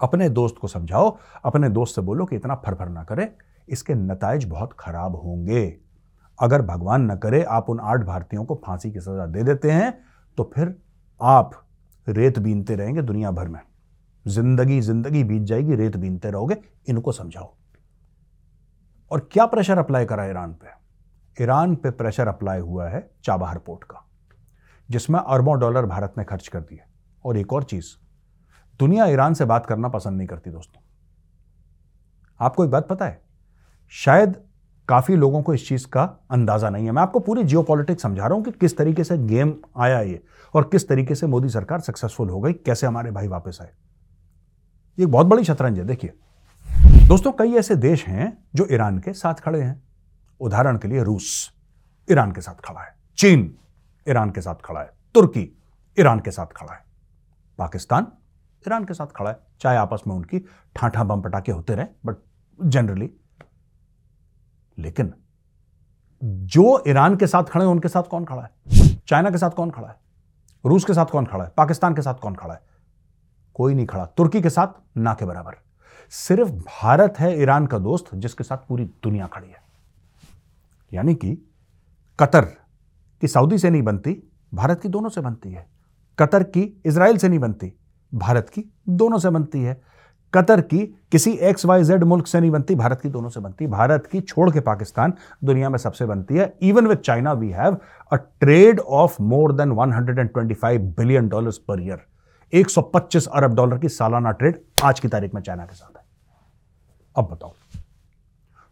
अपने 0.00 0.28
दोस्त 0.28 0.56
को 0.60 0.68
समझाओ। 0.68 1.18
अपने 1.44 1.68
दोस्त 1.68 1.94
से 1.94 2.00
बोलो 2.00 2.24
कि 2.24 2.36
इतना 2.36 2.54
फरफर 2.54 2.88
ना 2.88 3.04
करे। 3.04 3.36
इसके 3.68 3.94
नतज 3.94 4.44
बहुत 4.44 4.76
खराब 4.78 5.16
होंगे। 5.16 5.89
अगर 6.40 6.62
भगवान 6.62 7.10
न 7.10 7.16
करे, 7.16 7.42
आप 7.44 7.68
उन 7.70 7.80
आठ 7.80 8.00
भारतीयों 8.02 8.44
को 8.44 8.60
फांसी 8.66 8.90
की 8.92 9.00
सजा 9.00 9.26
दे 9.28 9.42
देते 9.42 9.70
हैं 9.70 9.92
तो 10.38 10.50
फिर 10.54 10.74
आप 11.20 11.50
रेत 12.06 12.38
बीनते 12.38 12.74
रहेंगे 12.76 13.02
दुनिया 13.02 13.30
भर 13.30 13.48
में। 13.48 13.60
ज़िंदगी 14.26 14.80
ज़िंदगी 14.80 15.22
बीत 15.24 15.42
जाएगी, 15.42 15.74
रेत 15.74 15.96
बीनते 15.96 16.30
रहोगे, 16.30 16.56
इनको 16.88 17.12
समझाओ। 17.12 17.54
और 19.10 19.28
क्या 19.32 19.46
प्रेशर 19.46 19.78
अप्लाई 19.78 20.04
करा 20.06 20.24
ईरान 20.24 20.52
पे? 20.54 20.68
ईरान 21.36 21.74
पे 21.76 21.90
प्रेशर 21.92 22.28
अप्लाई 22.28 22.60
हुआ 22.60 22.88
है 22.88 23.08
चाबहार 23.24 23.58
पोर्ट 23.58 23.84
का, 23.84 24.04
जिसमें 24.88 25.18
अरबों 25.20 25.58
डॉलर 25.60 25.86
भारत 25.86 26.14
ने 26.18 26.24
खर्च 26.24 26.48
कर 26.48 26.60
दिए। 26.60 26.80
और 27.24 27.36
एक 27.36 27.52
और 27.52 27.64
चीज़, 27.64 27.86
दुनिया 28.80 29.06
ईरान 29.06 29.34
से 29.34 29.44
बात 29.44 29.66
करना 29.66 29.88
पसंद 29.88 30.16
नहीं 30.16 30.28
करती 30.28 30.50
दोस्तों। 30.50 30.82
आपको 32.40 32.64
एक 32.64 32.70
बात 32.70 32.88
पता 32.88 33.06
है, 33.06 33.20
शायद 33.92 34.36
काफ़ी 34.90 35.16
लोगों 35.16 35.42
को 35.42 35.54
इस 35.54 35.66
चीज़ 35.68 35.86
का 35.86 36.02
अंदाज़ा 36.30 36.70
नहीं 36.70 36.86
है। 36.86 36.92
मैं 36.92 37.02
आपको 37.02 37.20
पूरी 37.20 37.42
जियो 37.44 37.64
समझा 37.94 38.26
रहा 38.26 38.34
हूँ 38.34 38.44
कि 38.44 38.50
किस 38.50 38.76
तरीके 38.76 39.04
से 39.04 39.18
गेम 39.18 39.54
आया 39.76 40.00
ये 40.00 40.22
और 40.54 40.64
किस 40.64 40.88
तरीके 40.88 41.14
से 41.14 41.26
मोदी 41.26 41.48
सरकार 41.48 41.80
सक्सेसफुल 41.80 42.28
हो 42.28 42.40
गई, 42.40 42.52
कैसे 42.52 42.86
हमारे 42.86 43.10
भाई 43.10 43.28
वापस 43.28 43.58
आए। 43.62 43.70
ये 44.98 45.06
बहुत 45.06 45.26
बड़ी 45.26 45.44
शतरंज 45.44 45.78
है, 45.78 45.84
देखिए। 45.84 46.12
दोस्तों, 47.08 47.32
कई 47.32 47.54
ऐसे 47.54 47.76
देश 47.76 48.06
हैं 48.06 48.36
जो 48.54 48.66
ईरान 48.70 48.98
के 48.98 49.12
साथ 49.12 49.34
खड़े 49.34 49.60
हैं। 49.60 49.82
उदाहरण 50.40 50.78
के 50.78 50.88
लिए 50.88 51.02
रूस 51.02 51.50
ईरान 52.08 52.32
के 52.32 52.40
साथ 52.40 52.60
खड़ा 52.64 52.80
है, 52.80 52.94
चीन 53.18 53.50
ईरान 54.06 54.30
के 54.30 54.40
साथ 54.40 54.62
खड़ा 54.64 54.80
है, 54.80 54.90
तुर्की 55.14 55.48
ईरान 55.96 56.20
के 56.20 56.30
साथ 56.30 56.52
खड़ा 56.56 56.72
है, 56.72 56.82
पाकिस्तान 57.58 58.06
ईरान 58.62 58.84
के 58.84 58.94
साथ 58.94 59.06
खड़ा 59.06 59.30
है। 59.30 59.38
चाहे 59.60 59.76
आपस 59.78 60.02
में 60.06 60.14
उनकी 60.14 60.38
ठाठा 60.76 61.04
बम 61.04 61.20
पटाखे 61.20 61.52
होते 61.52 61.74
रहे 61.74 61.86
बट 62.06 62.16
जनरली 62.58 63.10
लेकिन 64.80 65.14
जो 66.24 66.84
ईरान 66.88 67.16
के 67.16 67.26
साथ 67.26 67.44
खड़े 67.44 67.64
हैं, 67.64 67.72
उनके 67.72 67.88
साथ 67.88 68.02
कौन 68.02 68.24
खड़ा 68.24 68.42
है? 68.42 68.50
चाइना 69.08 69.30
के 69.30 69.38
साथ 69.38 69.50
कौन 69.50 69.70
खड़ा 69.70 69.88
है? 69.88 69.96
रूस 70.66 70.84
के 70.84 70.94
साथ 70.94 71.06
कौन 71.06 71.26
खड़ा 71.26 71.44
है? 71.44 71.52
पाकिस्तान 71.56 71.94
के 71.94 72.02
साथ 72.02 72.14
कौन 72.14 72.34
खड़ा 72.34 72.54
है? 72.54 72.60
कोई 73.54 73.74
नहीं 73.74 73.86
खड़ा। 73.86 74.06
तुर्की 74.06 74.42
के 74.42 74.50
साथ 74.50 74.98
ना 74.98 75.14
के 75.14 75.24
बराबर। 75.24 75.54
सिर्फ़ 76.10 76.48
भारत 76.48 77.14
है 77.18 77.42
ईरान 77.42 77.66
का 77.66 77.78
दोस्त 77.78 78.14
जिसके 78.14 78.44
साथ 78.44 78.56
पूरी 78.56 78.84
दुनिया 78.84 79.26
खड़ी 79.26 79.48
है। 79.48 79.62
यानी 80.92 81.14
कि 81.14 81.50
कतर 82.20 82.40
की 83.20 83.28
सऊदी 83.28 83.58
से 83.58 83.70
नहीं 83.70 83.82
बनती, 83.82 84.32
भारत 84.54 84.80
की 84.80 84.88
दोनों 84.88 85.08
से 85.08 85.20
बनती 85.20 85.52
है। 85.52 85.68
कतर 86.18 86.42
की 86.42 86.82
इसराइल 86.86 87.16
से 87.16 87.28
नहीं 87.28 87.38
बनती, 87.38 87.72
भारत 88.14 88.48
की 88.48 88.64
दोनों 88.88 89.18
से 89.18 89.30
बनती 89.30 89.62
है। 89.62 89.82
कतर 90.32 90.60
की 90.60 90.78
किसी 91.12 91.32
एक्स 91.32 91.64
वाई 91.66 91.84
जेड 91.84 92.04
मुल्क 92.04 92.26
से 92.26 92.40
नहीं 92.40 92.50
बनती, 92.50 92.74
भारत 92.74 93.00
की 93.00 93.08
दोनों 93.08 93.28
से 93.28 93.40
बनती। 93.40 93.66
भारत 93.66 94.06
की 94.06 94.20
छोड़ 94.20 94.50
के 94.50 94.60
पाकिस्तान 94.60 95.14
दुनिया 95.44 95.70
में 95.70 95.78
सबसे 95.78 96.06
बनती 96.06 96.36
है। 96.36 96.52
Even 96.62 96.86
with 96.86 96.98
China 96.98 97.32
we 97.32 97.50
have 97.50 97.76
a 98.12 98.16
trade 98.16 98.80
of 98.80 99.16
more 99.22 99.52
than 99.52 99.72
125 99.72 100.78
billion 100.96 101.28
dollars 101.28 101.58
per 101.58 101.82
year 101.82 102.04
125 102.52 103.26
अरब 103.26 103.54
डॉलर 103.54 103.78
की 103.78 103.88
सालाना 103.88 104.30
ट्रेड 104.32 104.60
आज 104.84 105.00
की 105.00 105.08
तारीख 105.08 105.34
में 105.34 105.42
चाइना 105.42 105.66
के 105.66 105.74
साथ 105.74 105.96
है। 105.96 106.04
अब 107.16 107.28
बताओ। 107.32 107.52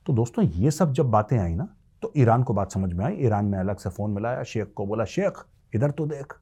तो 0.06 0.12
दोस्तों, 0.12 0.44
ये 0.44 0.70
सब 0.70 0.92
जब 0.92 1.10
बातें 1.10 1.38
आई 1.38 1.54
ना 1.54 1.68
तो 2.02 2.12
ईरान 2.16 2.42
को 2.42 2.54
बात 2.54 2.72
समझ 2.72 2.92
में 2.92 3.04
आई। 3.04 3.16
ईरान 3.20 3.46
ने 3.46 3.58
अलग 3.58 3.76
से 3.76 3.90
फ़ोन 3.90 4.10
मिलाया। 4.10 4.42
शेख 4.44 4.72
को 4.76 4.86
बोला, 4.86 5.04
शेख, 5.04 5.44
इधर 5.74 5.90
तो 5.90 6.06
देख, 6.06 6.34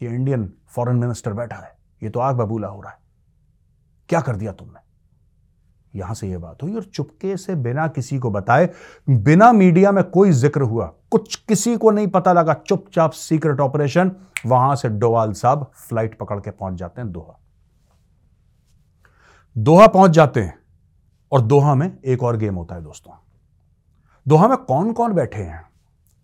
ये 0.00 0.08
इंडियन 0.08 0.52
फॉरेन 0.68 0.96
मिनिस्टर 0.96 1.32
बैठा 1.32 1.56
है। 1.56 1.76
ये 2.02 2.10
तो 2.10 2.20
आग 2.20 2.36
बबूला 2.36 2.68
हो 2.68 2.80
रहा 2.80 2.90
है। 2.90 3.00
क्या 4.08 4.20
कर 4.20 4.36
दिया 4.36 4.52
तुमने? 4.52 4.80
यहाँ 5.94 6.14
से 6.14 6.28
यह 6.28 6.38
बात 6.38 6.62
हुई 6.62 6.74
और 6.74 6.84
चुपके 6.84 7.36
से 7.36 7.54
बिना 7.54 7.86
किसी 7.88 8.18
को 8.18 8.30
बताए, 8.30 8.68
बिना 9.08 9.50
मीडिया 9.52 9.90
में 9.92 10.02
कोई 10.04 10.30
ज़िक्र 10.32 10.62
हुआ, 10.62 10.86
कुछ 11.10 11.34
किसी 11.38 11.76
को 11.76 11.90
नहीं 11.90 12.06
पता 12.08 12.32
लगा, 12.32 12.54
चुपचाप 12.56 13.12
सीक्रेट 13.12 13.60
ऑपरेशन, 13.60 14.12
वहाँ 14.46 14.76
से 14.76 14.88
डोवाल 14.88 15.32
साहब 15.32 15.70
फ़्लाइट 15.78 16.18
पकड़ 16.18 16.38
के 16.40 16.50
पहुँच 16.50 16.74
जाते 16.74 17.00
हैं 17.00 17.10
दोहा। 17.12 17.38
दोहा 19.56 19.86
पहुँच 19.86 20.10
जाते 20.10 20.40
हैं 20.40 20.58
और 21.32 21.40
दोहा 21.40 21.74
में 21.74 21.98
एक 21.98 22.22
और 22.22 22.36
गेम 22.36 22.54
होता 22.54 22.74
है 22.74 22.82
दोस्तों। 22.82 23.12
दोहा 24.26 24.48
में 24.48 24.56
कौन 24.58 24.92
कौन 24.92 25.12
बैठे 25.12 25.42
हैं? 25.42 25.62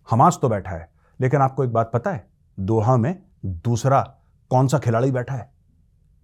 हमास 0.07 0.39
तो 0.41 0.49
बैठा 0.49 0.71
है, 0.71 0.89
लेकिन 1.19 1.41
आपको 1.41 1.63
एक 1.63 1.73
बात 1.73 1.91
पता 1.93 2.11
है, 2.11 2.27
दोहा 2.57 2.97
में 2.97 3.21
दूसरा 3.45 4.01
कौन 4.51 4.67
सा 4.67 4.79
खिलाड़ी 4.79 5.11
बैठा 5.11 5.33
है? 5.33 5.49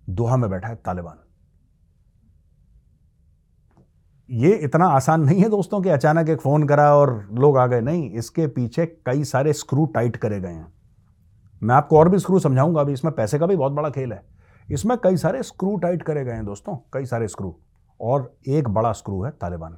दोहा 0.08 0.38
में 0.38 0.50
बैठा 0.50 0.68
है 0.68 0.76
तालिबान। 0.76 1.18
ये 4.30 4.52
इतना 4.56 4.86
आसान 4.86 5.22
नहीं 5.22 5.42
है 5.42 5.50
दोस्तों 5.50 5.82
कि 5.82 5.90
अचानक 5.90 6.30
एक 6.30 6.42
फ़ोन 6.42 6.68
करा 6.68 6.96
और 6.96 7.28
लोग 7.32 7.58
आ 7.58 7.66
गए। 7.68 7.82
नहीं, 7.82 8.10
इसके 8.12 8.48
पीछे 8.48 8.86
कई 8.86 9.24
सारे 9.24 9.54
स्क्रू 9.54 9.86
टाइट 9.86 10.16
करे 10.16 10.40
गए 10.40 10.54
हैं। 10.54 10.74
मैं 11.64 11.76
आपको 11.76 11.98
और 12.00 12.10
भी 12.10 12.20
स्क्रू 12.20 12.40
समझाऊँगा। 12.40 12.82
अभी 12.82 12.94
इसमें 12.94 13.14
पैसे 13.14 13.40
का 13.40 13.46
भी 13.46 13.56
बहुत 13.56 13.72
बड़ा 13.72 13.90
खेल 13.90 14.14
है। 14.14 14.24
इसमें 14.72 14.98
कई 14.98 15.18
सारे 15.18 15.44
स्क्रू 15.44 15.76
टाइट 15.78 16.04
करे 16.04 16.24
गए 16.26 16.32
हैं 16.32 16.46
दोस्तों, 16.46 16.76
कई 16.94 17.06
सारे 17.06 17.28
स्क्रू। 17.28 17.56
और 18.00 18.38
एक 18.48 18.70
बड़ा 18.70 18.92
स्क्रू 18.92 19.24
है 19.24 19.32
तालिबान। 19.32 19.78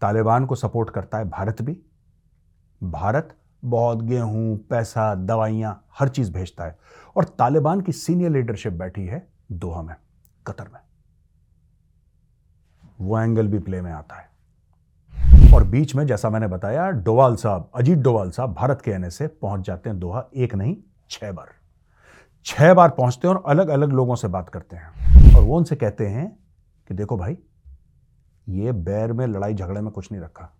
तालिबान 0.00 0.46
को 0.46 0.54
सपोर्ट 0.54 0.90
करता 0.90 1.18
है 1.18 1.28
भारत 1.28 1.62
भी। 1.62 1.78
भारत 2.82 3.36
बहुत 3.64 4.02
गेहूँ, 4.02 4.56
पैसा, 4.56 5.14
दवाइयाँ, 5.14 5.84
हर 5.98 6.08
चीज़ 6.08 6.32
भेजता 6.32 6.64
है। 6.64 6.78
और 7.16 7.24
तालिबान 7.24 7.80
की 7.80 7.92
सीनियर 7.92 8.30
लीडरशिप 8.30 8.72
बैठी 8.72 9.06
है 9.06 9.26
दोहा 9.52 9.82
में, 9.82 9.94
कतर 10.46 10.68
में। 10.74 10.80
वो 13.00 13.18
एंगल 13.18 13.48
भी 13.48 13.58
प्ले 13.58 13.80
में 13.80 13.92
आता 13.92 14.16
है। 14.16 14.34
और 15.54 15.64
बीच 15.64 15.94
में, 15.94 16.06
जैसा 16.06 16.30
मैंने 16.30 16.46
बताया, 16.46 16.90
डोवाल 16.90 17.36
साहब, 17.36 17.70
अजीत 17.74 17.98
डोवाल 17.98 18.30
साहब 18.30 18.52
भारत 18.52 18.82
के 18.84 19.10
से 19.10 19.26
पहुँच 19.26 19.60
जाते 19.60 19.90
हैं 19.90 19.98
दोहा 19.98 20.24
एक 20.36 20.54
नहीं, 20.54 20.76
छह 21.10 21.32
बार। 21.32 21.54
छह 22.46 22.74
बार 22.74 22.90
पहुँचते 22.90 23.28
हैं 23.28 23.34
और 23.34 23.42
अलग 23.46 23.68
अलग 23.68 23.92
लोगों 23.92 24.14
से 24.14 24.28
बात 24.28 24.48
करते 24.48 24.76
हैं। 24.76 25.34
और 25.36 25.42
वो 25.42 25.56
उनसे 25.56 25.76
कहते 25.76 26.06
हैं 26.06 26.28
कि 26.90 26.94
देखो 26.94 27.16
भाई, 27.16 27.36
ये 28.46 28.72
बैर 28.72 29.12
में, 29.12 29.26
लड़ाई 29.26 29.54
झगड़े 29.54 29.80
में 29.80 29.90
कुछ 29.90 30.10
नहीं 30.12 30.22
रखा। 30.22 30.50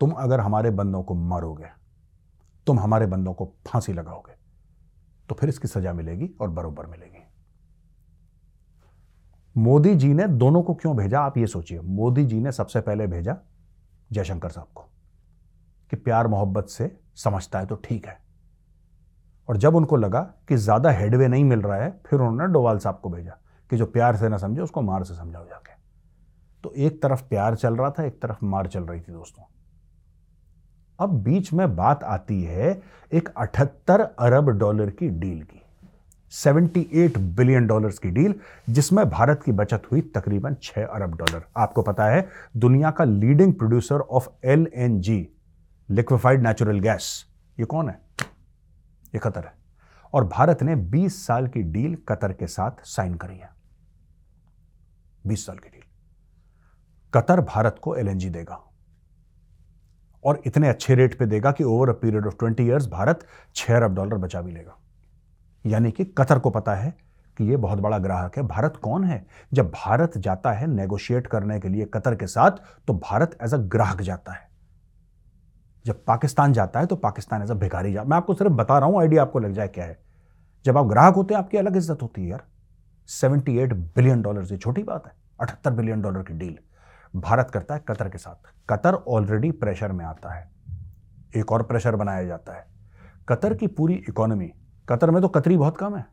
तुम 0.00 0.10
अगर 0.10 0.40
हमारे 0.40 0.70
बंदों 0.70 1.02
को 1.02 1.14
मारोगे, 1.14 1.68
तुम 2.66 2.80
हमारे 2.80 3.06
बंदों 3.06 3.32
को 3.34 3.52
फांसी 3.68 3.92
लगाओगे 3.92 4.32
तो 5.28 5.34
फिर 5.34 5.48
इसकी 5.48 5.68
सजा 5.68 5.92
मिलेगी 5.92 6.30
और 6.40 6.50
बरोबर 6.50 6.86
मिलेगी। 6.86 7.21
मोदी 9.54 9.94
जी 9.94 10.12
ने 10.14 10.26
दोनों 10.28 10.62
को 10.62 10.74
क्यों 10.74 10.96
भेजा? 10.96 11.20
आप 11.20 11.36
ये 11.38 11.46
सोचिए। 11.46 11.80
मोदी 11.80 12.24
जी 12.24 12.40
ने 12.40 12.52
सबसे 12.52 12.80
पहले 12.80 13.06
भेजा 13.06 13.36
जयशंकर 14.10 14.48
साहब 14.48 14.66
को 14.74 14.88
कि 15.92 15.96
प्यार 15.96 16.26
मोहब्बत 16.26 16.68
से 16.68 16.90
समझता 17.16 17.58
है 17.58 17.66
तो 17.66 17.74
ठीक 17.74 18.06
है। 18.06 18.18
और 19.48 19.56
जब 19.56 19.74
उनको 19.76 19.96
लगा 19.96 20.20
कि 20.48 20.56
ज़्यादा 20.56 20.90
हेडवे 20.90 21.28
नहीं 21.28 21.44
मिल 21.44 21.60
रहा 21.60 21.76
है, 21.76 21.90
फिर 22.06 22.20
उन्होंने 22.20 22.52
डोवाल 22.52 22.78
साहब 22.78 23.00
को 23.02 23.10
भेजा 23.10 23.38
कि 23.70 23.76
जो 23.76 23.86
प्यार 23.86 24.16
से 24.16 24.28
ना 24.28 24.36
समझे, 24.36 24.60
उसको 24.60 24.80
मार 24.80 25.04
से 25.04 25.14
समझाओ 25.14 25.46
जाके। 25.46 25.72
तो 26.64 26.72
एक 26.72 27.02
तरफ़ 27.02 27.22
प्यार 27.22 27.56
चल 27.56 27.76
रहा 27.76 27.90
था, 27.90 28.04
एक 28.04 28.20
तरफ़ 28.22 28.44
मार 28.44 28.66
चल 28.66 28.82
रही 28.82 29.00
थी 29.00 29.12
दोस्तों। 29.12 29.44
अब 30.98 31.22
बीच 31.22 31.52
में 31.52 31.74
बात 31.76 32.04
आती 32.04 32.42
है 32.42 32.80
एक 33.12 33.28
अठहत्तर 33.28 34.00
अरब 34.00 34.48
डॉलर 34.48 34.90
की 34.90 35.08
डील 35.08 35.42
की। 35.42 35.61
78 36.32 37.18
बिलियन 37.18 37.66
डॉलर्स 37.66 37.98
की 37.98 38.10
डील, 38.10 38.34
जिसमें 38.70 39.10
भारत 39.10 39.42
की 39.42 39.52
बचत 39.52 39.82
हुई 39.92 40.00
तकरीबन 40.00 40.56
6 40.62 40.84
अरब 40.84 41.14
डॉलर। 41.14 41.44
आपको 41.56 41.82
पता 41.82 42.06
है, 42.06 42.28
दुनिया 42.56 42.90
का 42.90 43.04
leading 43.04 43.54
producer 43.54 44.00
of 44.00 44.28
L 44.44 44.68
N 44.74 45.00
G 45.00 45.28
liquefied 45.90 46.42
natural 46.42 46.80
gas 46.80 47.26
ये 47.58 47.64
कौन 47.64 47.88
है? 47.88 48.00
ये 49.06 49.18
कतर 49.18 49.44
है। 49.44 49.52
और 50.14 50.24
भारत 50.24 50.62
ने 50.62 50.76
20 50.76 51.26
साल 51.26 51.46
की 51.46 51.62
डील 51.62 51.98
कतर 52.08 52.32
के 52.32 52.46
साथ 52.46 52.70
साइन 52.84 53.14
करी 53.14 53.36
है। 53.36 53.50
20 55.26 55.46
साल 55.46 55.56
की 55.56 55.68
डील। 55.68 55.82
कतर 57.14 57.40
भारत 57.40 57.76
को 57.82 57.96
एलएनजी 57.96 58.30
देगा। 58.30 58.70
और 60.24 60.42
इतने 60.46 60.68
अच्छे 60.68 60.94
रेट 60.94 61.18
पे 61.18 61.26
देगा 61.26 61.52
कि 61.52 61.64
over 61.64 61.88
a 61.88 61.92
period 61.92 62.26
of 62.26 62.34
twenty 62.38 62.62
years 62.62 62.86
Bharat 62.86 63.26
छह 63.54 63.76
अरब 63.76 63.94
डॉलर 63.94 64.14
बचा 64.14 64.40
भी 64.40 64.52
लेगा। 64.52 64.78
यानी 65.64 65.90
कि 65.90 66.04
कतर 66.04 66.38
को 66.38 66.50
पता 66.50 66.74
है 66.74 66.94
कि 67.36 67.44
ये 67.44 67.56
बहुत 67.56 67.78
बड़ा 67.78 67.98
ग्राहक 67.98 68.36
है। 68.36 68.42
भारत 68.42 68.76
कौन 68.76 69.04
है? 69.04 69.24
जब 69.52 69.70
भारत 69.70 70.16
जाता 70.18 70.52
है 70.52 70.66
नेगोशिएट 70.66 71.26
करने 71.26 71.58
के 71.60 71.68
लिए 71.68 71.84
कतर 71.84 72.14
के 72.14 72.26
साथ 72.26 72.58
तो 72.88 72.94
भारत 72.94 73.36
एज 73.42 73.54
अ 73.54 73.56
ग्राहक 73.56 74.00
जाता 74.02 74.32
है। 74.32 74.50
जब 75.84 76.04
पाकिस्तान 76.04 76.52
जाता 76.52 76.80
है 76.80 76.86
तो 76.86 76.96
पाकिस्तान 76.96 77.42
एज 77.42 77.50
अ 77.50 77.54
भिखारी 77.54 77.92
जाता 77.92 78.08
मैं 78.08 78.16
आपको 78.16 78.34
सिर्फ़ 78.34 78.52
बता 78.52 78.78
रहा 78.78 78.88
हूँ 78.88 79.00
आइडिया 79.00 79.22
आपको 79.22 79.38
लग 79.38 79.52
जाए 79.52 79.68
क्या 79.68 79.84
है। 79.84 79.98
जब 80.64 80.78
आप 80.78 80.86
ग्राहक 80.86 81.14
होते 81.14 81.34
हैं, 81.34 81.38
आपकी 81.38 81.58
अलग 81.58 81.76
इज़्ज़त 81.76 82.02
होती 82.02 82.22
है 82.22 82.28
यार। 82.28 82.44
78 83.08 83.72
बिलियन 83.96 84.22
डॉलर 84.22 84.44
से 84.44 84.56
छोटी 84.56 84.82
बात 84.82 85.06
है। 85.06 85.12
अठहत्तर 85.40 85.70
बिलियन 85.70 86.02
डॉलर 86.02 86.22
की 86.22 86.34
डील 86.34 86.58
भारत 87.14 87.50
करता 87.50 87.74
है 87.74 87.82
कतर 87.88 88.08
के 88.08 88.18
साथ। 88.18 88.50
कतर 88.68 88.94
ऑलरेडी 88.94 89.50
प्रेशर 89.52 89.92
में 89.92 90.04
आता 90.04 90.34
है। 90.34 90.50
एक 91.36 91.52
और 91.52 91.62
प्रेशर 91.62 91.96
बनाया 91.96 92.24
जाता 92.24 92.52
है। 92.52 92.64
कतर 93.28 93.54
की 93.54 93.66
पूरी 93.68 93.94
इकोनॉमी 94.08 94.50
कतर 94.88 95.10
में 95.10 95.20
तो 95.22 95.28
कतरी 95.28 95.56
बहुत 95.56 95.76
कम 95.76 95.96
है। 95.96 96.04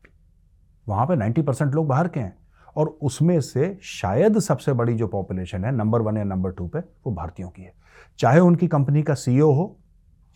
वहाँ 0.87 1.05
पे 1.05 1.15
90 1.15 1.41
परसेंट 1.41 1.73
लोग 1.75 1.87
बाहर 1.87 2.07
के 2.07 2.19
हैं 2.19 2.37
और 2.75 2.87
उसमें 3.01 3.39
से 3.41 3.77
शायद 3.83 4.39
सबसे 4.39 4.73
बड़ी 4.73 4.93
जो 4.93 5.07
पॉपुलेशन 5.07 5.65
है 5.65 5.71
नंबर 5.71 6.01
वन 6.01 6.17
या 6.17 6.23
नंबर 6.23 6.51
टू 6.51 6.67
पे, 6.67 6.79
वो 6.79 7.11
भारतीयों 7.11 7.49
की 7.49 7.61
है। 7.61 7.73
चाहे 8.19 8.39
उनकी 8.39 8.67
कंपनी 8.67 9.03
का 9.03 9.13
सीईओ 9.13 9.51
हो, 9.51 9.75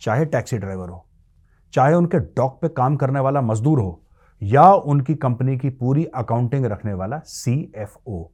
चाहे 0.02 0.24
टैक्सी 0.24 0.58
ड्राइवर 0.58 0.88
हो, 0.88 1.04
चाहे 1.72 1.94
उनके 1.94 2.18
डॉक 2.18 2.58
पे 2.62 2.68
काम 2.68 2.96
करने 2.96 3.20
वाला 3.20 3.40
मजदूर 3.40 3.80
हो, 3.80 4.00
या 4.42 4.72
उनकी 4.72 5.14
कंपनी 5.14 5.56
की 5.58 5.70
पूरी 5.72 6.04
अकाउंटिंग 6.04 6.66
रखने 6.66 6.92
वाला 6.92 7.18
सीएफओ 7.18 8.30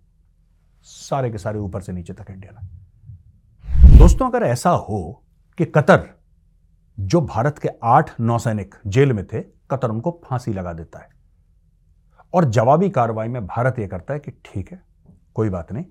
सारे 0.86 1.30
के 1.30 1.38
सारे 1.38 1.58
ऊपर 1.58 1.80
से 1.80 1.92
नीचे 1.92 2.12
तक 2.12 2.30
इंडियन 2.30 2.56
है 2.56 3.98
दोस्तों, 3.98 4.28
अगर 4.28 4.42
ऐसा 4.42 4.70
हो 4.70 5.22
कि 5.58 5.64
कतर 5.66 6.08
जो 7.00 7.20
भारत 7.20 7.58
के 7.58 7.68
आठ 7.82 8.10
नौसैनिक 8.20 8.74
जेल 8.86 9.12
में 9.12 9.26
थे, 9.26 9.40
कतर 9.40 9.90
उनको 9.90 10.20
फांसी 10.24 10.52
लगा 10.52 10.72
देता 10.72 10.98
है। 10.98 11.08
और 12.34 12.44
जवाबी 12.44 12.90
कार्रवाई 12.90 13.28
में 13.28 13.46
भारत 13.46 13.78
यह 13.78 13.86
करता 13.86 14.14
है 14.14 14.20
कि 14.20 14.30
ठीक 14.30 14.72
है, 14.72 14.82
कोई 15.34 15.48
बात 15.48 15.72
नहीं, 15.72 15.84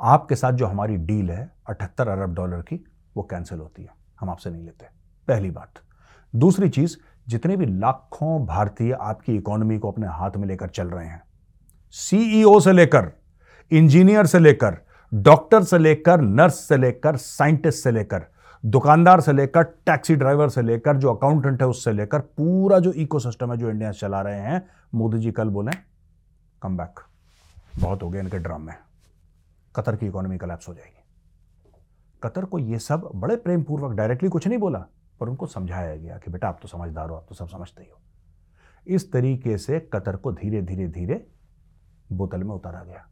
आपके 0.00 0.36
साथ 0.36 0.52
जो 0.52 0.66
हमारी 0.66 0.96
डील 0.96 1.30
है, 1.30 1.50
अठहत्तर 1.68 2.08
अरब 2.08 2.34
डॉलर 2.34 2.60
की, 2.60 2.84
वो 3.16 3.22
कैंसिल 3.22 3.58
होती 3.58 3.82
है, 3.82 3.88
हम 4.20 4.30
आपसे 4.30 4.50
नहीं 4.50 4.64
लेते, 4.64 4.86
पहली 5.28 5.50
बात। 5.50 5.74
दूसरी 6.34 6.68
चीज़, 6.68 6.96
जितने 7.28 7.56
भी 7.56 7.66
लाखों 7.66 8.46
भारतीय 8.46 8.92
आपकी 8.92 9.36
इकोनॉमी 9.36 9.78
को 9.78 9.90
अपने 9.90 10.06
हाथ 10.06 10.30
में 10.36 10.48
लेकर 10.48 10.68
चल 10.68 10.88
रहे 10.88 11.06
हैं 11.06 11.22
सीईओ 11.94 12.58
से 12.60 12.72
लेकर, 12.72 13.12
इंजीनियर 13.70 14.26
से 14.26 14.38
लेकर, 14.38 14.78
डॉक्टर 15.12 15.62
से 15.62 15.78
लेकर, 15.78 16.20
नर्स 16.20 16.68
से 16.68 16.76
लेकर, 16.76 17.16
साइंटिस्ट 17.16 17.84
से 17.84 17.90
लेकर 17.90 18.26
दुकानदार 18.64 19.20
से 19.20 19.32
लेकर 19.32 19.62
टैक्सी 19.62 20.14
ड्राइवर 20.16 20.48
से 20.48 20.62
लेकर 20.62 20.96
जो 20.96 21.14
अकाउंटेंट 21.14 21.62
है 21.62 21.66
उससे 21.68 21.92
लेकर 21.92 22.20
पूरा 22.20 22.78
जो 22.78 22.92
इकोसिस्टम 22.92 23.50
है 23.52 23.56
जो 23.56 23.70
इंडिया 23.70 23.90
चला 23.92 24.20
रहे 24.22 24.40
हैं, 24.40 24.66
मोदी 24.94 25.18
जी 25.18 25.32
कल 25.32 25.48
बोले 25.48 25.72
कम 26.62 26.76
बैक 26.76 27.00
बहुत 27.78 28.02
हो 28.02 28.08
गया 28.10 28.22
इनके 28.22 28.38
ड्राम 28.38 28.62
में 28.62 28.74
कतर 29.74 29.96
की 29.96 30.06
इकोनॉमी 30.06 30.38
कलेप्स 30.38 30.68
हो 30.68 30.74
जाएगी। 30.74 31.02
कतर 32.22 32.44
को 32.44 32.58
ये 32.58 32.78
सब 32.78 33.10
बड़े 33.14 33.36
प्रेम 33.36 33.62
पूर्वक 33.62 33.92
डायरेक्टली 33.92 34.28
कुछ 34.28 34.46
नहीं 34.48 34.58
बोला, 34.58 34.78
पर 35.20 35.28
उनको 35.28 35.46
समझाया 35.46 35.96
गया 35.96 36.18
कि 36.18 36.30
बेटा 36.30 36.48
आप 36.48 36.58
तो 36.62 36.68
समझदार 36.68 37.10
हो, 37.10 37.16
आप 37.16 37.26
तो 37.28 37.34
सब 37.34 37.48
समझते 37.48 37.82
ही 37.82 37.88
हो। 37.88 38.00
इस 38.86 39.10
तरीके 39.12 39.58
से 39.58 39.80
कतर 39.92 40.16
को 40.16 40.32
धीरे 40.32 40.62
धीरे 40.62 40.86
धीरे 40.88 41.26
बोतल 42.12 42.44
में 42.44 42.54
उतारा 42.54 42.82
गया। 42.84 43.06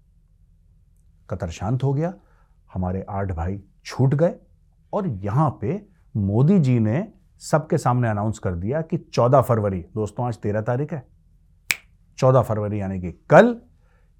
कतर 1.30 1.50
शांत 1.50 1.82
हो 1.82 1.92
गया। 1.92 2.12
हमारे 2.74 3.04
आठ 3.08 3.32
भाई 3.32 3.62
छूट 3.84 4.14
गए। 4.14 4.34
और 4.92 5.06
यहाँ 5.06 5.58
पे 5.60 5.86
मोदी 6.16 6.58
जी 6.58 6.80
ने 6.80 7.08
सबके 7.38 7.78
सामने 7.78 8.08
अनाउंस 8.08 8.38
कर 8.38 8.54
दिया 8.54 8.80
कि 8.80 8.98
14 8.98 9.40
फरवरी, 9.40 9.80
दोस्तों, 9.80 10.26
आज 10.26 10.36
13 10.36 10.60
तारीख 10.60 10.92
है। 10.92 11.06
14 12.18 12.42
फरवरी 12.42 12.80
यानी 12.80 13.00
कि 13.00 13.12
कल, 13.30 13.56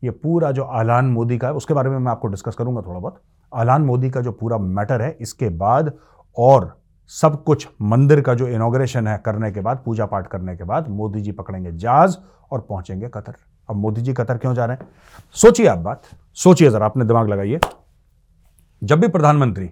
ये 0.04 0.10
पूरा 0.10 0.52
जो 0.52 0.62
आलान 0.62 1.04
मोदी 1.04 1.38
का 1.38 1.46
है, 1.46 1.54
उसके 1.54 1.74
बारे 1.74 1.90
में 1.90 1.98
मैं 1.98 2.12
आपको 2.12 2.28
डिस्कस 2.28 2.54
करूँगा 2.54 2.82
थोड़ा 2.82 3.00
बहुत। 3.00 3.22
आलान 3.54 3.82
मोदी 3.82 4.10
का 4.10 4.20
जो 4.20 4.32
पूरा 4.32 4.58
मैटर 4.58 5.02
है, 5.02 5.18
इसके 5.20 5.48
बाद 5.48 5.92
और 6.38 6.82
सब 7.06 7.44
कुछ 7.44 7.68
मंदिर 7.82 8.20
का 8.20 8.34
जो 8.34 8.48
इनोग्रेशन 8.48 9.06
है 9.06 9.22
करने 9.24 9.52
के 9.52 9.60
बाद, 9.60 9.82
पूजा 9.84 10.06
पाठ 10.06 10.26
करने 10.26 10.56
के 10.56 10.64
बाद 10.64 10.88
मोदी 10.88 11.20
जी 11.20 11.32
पकड़ेंगे 11.32 11.72
जहाज़ 11.72 12.16
और 12.52 12.60
पहुँचेंगे 12.60 13.08
कतर। 13.08 13.34
अब 13.70 13.76
मोदी 13.76 14.00
जी 14.00 14.12
कतर 14.12 14.38
क्यों 14.38 14.54
जा 14.54 14.64
रहे 14.64 14.76
हैं? 14.76 14.88
सोचिए 15.32 15.66
आप 15.66 15.78
बात, 15.78 16.02
सोचिए 16.34 16.70
जरा, 16.70 16.86
अपने 16.86 17.04
दिमाग 17.04 17.28
लगाइए। 17.28 17.60
जब 18.84 19.00
भी 19.00 19.08
प्रधानमंत्री 19.08 19.70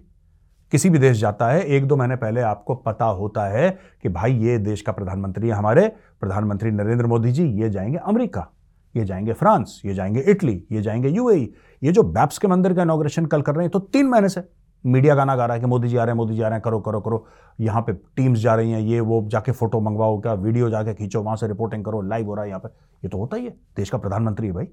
किसी 0.73 0.91
भी 0.91 0.99
देश 0.99 1.19
जाता 1.19 1.49
है, 1.49 1.63
एक 1.63 1.87
दो 1.87 1.97
महीने 1.97 2.17
पहले 2.17 2.41
आपको 2.41 2.75
पता 2.77 3.05
होता 3.05 3.47
है 3.49 3.71
कि 4.03 4.09
भाई 4.09 4.35
ये 4.37 4.59
देश 4.59 4.83
का 4.83 4.93
प्रधानमंत्री 4.93 5.49
है 5.49 5.55
हमारे, 5.55 5.87
प्रधानमंत्री 6.21 6.71
नरेंद्र 6.71 7.07
मोदी 7.07 7.33
जी, 7.33 7.45
ये 7.63 7.71
जाएँगे 7.71 7.99
अमेरिका, 7.99 8.47
ये 8.95 9.05
जाएँगे 9.05 9.33
फ्रांस, 9.33 9.81
ये 9.85 9.95
जाएँगे 9.95 10.21
इटली, 10.21 10.63
ये 10.73 10.83
जाएँगे 10.83 11.09
यूएई, 11.09 11.53
ये 11.83 11.93
जो 11.93 12.03
बैप्स 12.03 12.39
के 12.39 12.49
मंदिर 12.49 12.75
का 12.75 12.83
इनोग्रेशन 12.83 13.27
कल 13.27 13.43
कर 13.43 13.55
रहे 13.55 13.65
हैं 13.65 13.71
तो 13.71 13.79
तीन 13.79 14.07
महीने 14.07 14.29
से 14.29 14.43
मीडिया 14.85 15.15
गाना 15.15 15.35
गा 15.37 15.47
रहा 15.47 15.55
है 15.55 15.61
कि 15.61 15.67
मोदी 15.67 15.89
जी 15.89 15.97
आ 15.97 16.05
रहे 16.05 16.13
हैं, 16.13 16.17
मोदी 16.17 16.35
जी 16.35 16.43
आ 16.43 16.49
रहे 16.49 16.57
हैं, 16.57 16.63
करो 16.63 16.79
करो 16.81 17.01
करो, 17.01 17.27
यहाँ 17.61 17.81
पे 17.83 17.93
टीम्स 17.93 18.39
जा 18.39 18.55
रही 18.55 18.71
हैं, 18.73 18.81
ये 18.81 19.01
वो 19.01 19.23
जाके 19.29 19.53
फ़ोटो 19.53 19.81
मंगवाओ, 19.81 20.21
क्या 20.21 20.33
वीडियो 20.35 20.71
जाके 20.71 20.95
खींचो, 20.95 21.23
वहाँ 21.23 21.37
से 21.37 21.49
रिपोर्टिंग 21.49 21.85
करो 21.85 22.01
लाइव 22.03 22.27
हो 22.27 22.35
रहा 22.35 22.45
है 22.45 22.49
यहाँ 22.49 22.61
पे, 22.61 22.69
ये 23.03 23.09
तो 23.09 23.19
होता 23.19 23.37
ही 23.37 23.45
है, 23.45 23.51
देश 23.77 23.91
का 23.91 23.99
प्रधानमंत्री 23.99 24.47
है 24.47 24.53
भाई 24.53 24.69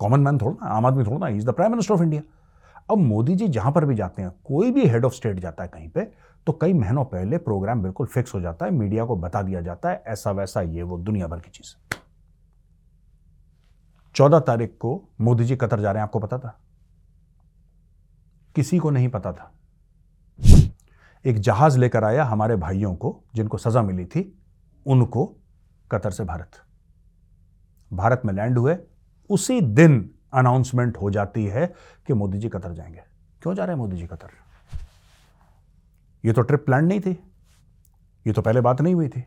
कॉमन 0.00 0.20
मैन 0.20 0.38
थोड़ा 0.38 0.52
ना, 0.52 0.74
आम 0.76 0.86
आदमी 0.86 1.04
थोड़ा 1.04 1.18
ना 1.18 1.28
is 1.28 1.46
the 1.46 1.50
prime 1.50 1.70
minister 1.72 1.94
of 1.94 2.02
India 2.02 2.22
अब 2.90 2.98
मोदी 2.98 3.34
जी 3.34 3.48
जहाँ 3.48 3.72
पर 3.72 3.84
भी 3.84 3.94
जाते 3.94 4.22
हैं, 4.22 4.30
कोई 4.44 4.70
भी 4.70 4.86
हेड 4.86 5.04
ऑफ़ 5.04 5.14
स्टेट 5.14 5.38
जाता 5.38 5.62
है 5.62 5.68
कहीं 5.68 5.88
पे 5.88 6.00
तो 6.46 6.52
कई 6.52 6.72
महीनों 6.72 7.04
पहले 7.04 7.38
प्रोग्राम 7.38 7.82
बिल्कुल 7.82 8.06
फिक्स 8.06 8.34
हो 8.34 8.40
जाता 8.40 8.66
है 8.66 8.72
मीडिया 8.72 9.04
को 9.04 9.16
बता 9.16 9.42
दिया 9.42 9.60
जाता 9.60 9.90
है, 9.90 10.02
ऐसा 10.06 10.30
वैसा 10.30 10.60
ये 10.60 10.82
वो 10.82 10.98
दुनिया 10.98 11.26
भर 11.26 11.40
की 11.40 11.50
चीज़। 11.50 11.98
चौदह 14.14 14.40
तारीख 14.40 14.76
को 14.80 15.08
मोदी 15.20 15.44
जी 15.44 15.56
कतर 15.56 15.80
जा 15.80 15.92
रहे 15.92 16.00
हैं, 16.00 16.04
आपको 16.04 16.18
पता 16.18 16.38
था? 16.38 16.60
किसी 18.54 18.78
को 18.78 18.90
नहीं 18.90 19.08
पता 19.08 19.32
था। 19.32 19.52
एक 21.24 21.38
जहाज़ 21.38 21.78
लेकर 21.78 22.04
आया 22.04 22.24
हमारे 22.24 22.56
भाइयों 22.56 22.94
को, 22.94 23.24
जिनको 23.34 23.58
सजा 23.58 23.82
मिली 23.82 24.04
थी, 24.04 24.42
उनको 24.86 25.36
कतर 25.90 26.10
से 26.10 26.24
भारत। 26.24 26.50
भारत 27.92 28.22
में 28.24 28.34
लैंड 28.34 28.58
हुए, 28.58 28.76
उसी 29.30 29.60
दिन 29.60 30.13
अनाउंसमेंट 30.34 30.96
हो 30.96 31.10
जाती 31.10 31.46
है 31.46 31.74
कि 32.06 32.12
मोदी 32.12 32.38
जी 32.38 32.48
कतर 32.48 32.72
जाएँगे। 32.72 33.02
क्यों 33.42 33.54
जा 33.54 33.64
रहे 33.64 33.76
हैं 33.76 33.82
मोदी 33.82 33.96
जी 33.96 34.06
कतर? 34.06 34.28
ये 36.24 36.32
तो 36.32 36.42
ट्रिप 36.42 36.64
प्लान 36.66 36.84
नहीं 36.84 37.00
थी। 37.00 37.10
ये 38.26 38.32
तो 38.32 38.42
पहले 38.42 38.60
बात 38.60 38.80
नहीं 38.80 38.94
हुई 38.94 39.08
थी। 39.08 39.24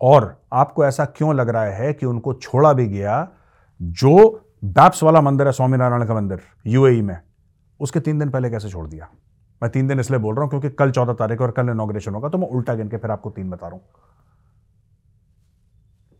और 0.00 0.42
आपको 0.52 0.84
ऐसा 0.84 1.04
क्यों 1.04 1.34
लग 1.34 1.48
रहा 1.48 1.64
है 1.64 1.92
कि 1.92 2.06
उनको 2.06 2.34
छोड़ा 2.34 2.72
भी 2.72 2.86
गया 2.86 3.28
जो 3.82 4.44
बैप्स 4.64 5.02
वाला 5.02 5.20
मंदिर 5.20 5.46
है, 5.46 5.52
स्वामीनारायण 5.52 6.06
का 6.06 6.14
मंदिर, 6.14 6.40
यूएई 6.66 7.02
में? 7.02 7.20
उसके 7.80 8.00
तीन 8.00 8.18
दिन 8.18 8.30
पहले 8.30 8.50
कैसे 8.50 8.70
छोड़ 8.70 8.86
दिया? 8.88 9.08
मैं 9.62 9.70
तीन 9.70 9.88
दिन 9.88 10.00
इसलिए 10.00 10.20
बोल 10.20 10.34
रहा 10.34 10.42
हूँ 10.42 10.50
क्योंकि 10.50 10.70
कल 10.70 10.90
चौदह 10.90 11.12
तारीख 11.12 11.40
और 11.40 11.50
कल 11.50 11.68
इनोग्रेशन 11.68 12.14
होगा 12.14 12.28
तो 12.28 12.38
मैं 12.38 12.48
उल्टा 12.48 12.74
गिन 12.74 12.88
के 12.88 12.96
फिर 12.96 13.10
आपको 13.10 13.30
तीन 13.30 13.50
बता 13.50 13.68
रहा 13.68 13.76
हूँ। 13.76 13.84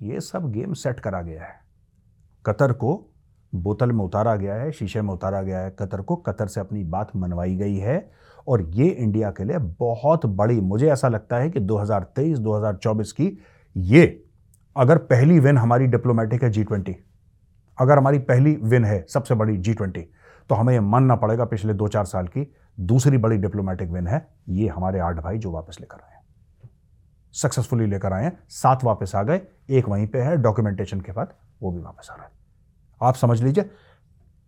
ये 0.03 0.21
सब 0.21 0.51
गेम 0.53 0.73
सेट 0.73 1.01
करा 1.01 1.23
गया 1.23 1.45
है। 1.45 1.61
कतर 2.47 2.73
को 2.73 3.11
बोतल 3.53 3.93
में 3.93 4.05
उतारा 4.05 4.35
गया 4.37 4.55
है, 4.55 4.71
शीशे 4.73 5.03
में 5.03 5.13
उतारा 5.15 5.43
गया 5.43 5.59
है, 5.59 5.71
कतर 5.71 6.01
को 6.01 6.17
कतर 6.17 6.47
से 6.47 6.61
अपनी 6.61 6.85
बात 6.85 7.17
मनवाई 7.17 7.57
गई 7.57 7.77
है 7.77 8.11
और 8.49 8.63
ये 8.71 8.89
इंडिया 8.89 9.31
के 9.31 9.45
लिए 9.45 9.59
बहुत 9.59 10.27
बड़ी, 10.27 10.61
मुझे 10.61 10.91
ऐसा 10.91 11.09
लगता 11.09 11.37
है 11.37 11.51
कि 11.51 11.61
2023-2024 11.61 13.13
की 13.13 13.39
ये 13.77 14.25
अगर 14.77 14.99
पहली 14.99 15.39
विन 15.41 15.59
हमारी 15.59 15.87
डिप्लोमेटिक 15.87 16.43
है 16.43 16.51
जी 16.51 16.65
ट्वेंटी 16.65 16.97
अगर 17.79 17.99
हमारी 17.99 18.19
पहली 18.19 18.55
विन 18.63 18.85
है 18.85 19.05
सबसे 19.09 19.35
बड़ी 19.35 19.57
जी 19.57 19.75
ट्वेंटी 19.75 20.01
तो 20.51 20.55
हमें 20.55 20.73
यह 20.75 20.81
मानना 20.81 21.17
पड़ेगा 21.17 21.45
पिछले 21.45 21.75
दो 21.75 21.89
चार 21.89 22.05
साल 22.05 22.27
की 22.27 22.47
दूसरी 22.81 23.19
बड़ी 23.19 23.37
डिप्लोमेटिक 23.37 23.91
विन 23.91 24.07
है, 24.07 24.27
ये 24.49 24.69
हमारे 24.69 25.01
आठ 25.01 25.21
भाई 25.21 25.39
जो 25.39 25.51
वापस 25.53 25.77
लेकर 25.81 25.97
आए 25.97 26.17
सक्सेसफुली 27.35 27.87
लेकर 27.87 28.13
आए 28.13 28.33
सात 28.49 28.85
वापस 28.85 29.15
आ 29.15 29.23
गए, 29.23 29.41
एक 29.71 29.89
वहीं 29.89 30.07
पे 30.07 30.21
है 30.21 30.37
डॉक्यूमेंटेशन 30.37 31.01
के 31.01 31.13
बाद 31.13 31.35
वो 31.63 31.73
भी 31.73 31.81
वापस 31.81 32.09
आ 32.11 32.15
रहा 32.15 32.25
है। 32.25 32.31
आप 33.01 33.15
समझ 33.15 33.43
लीजिए 33.43 33.71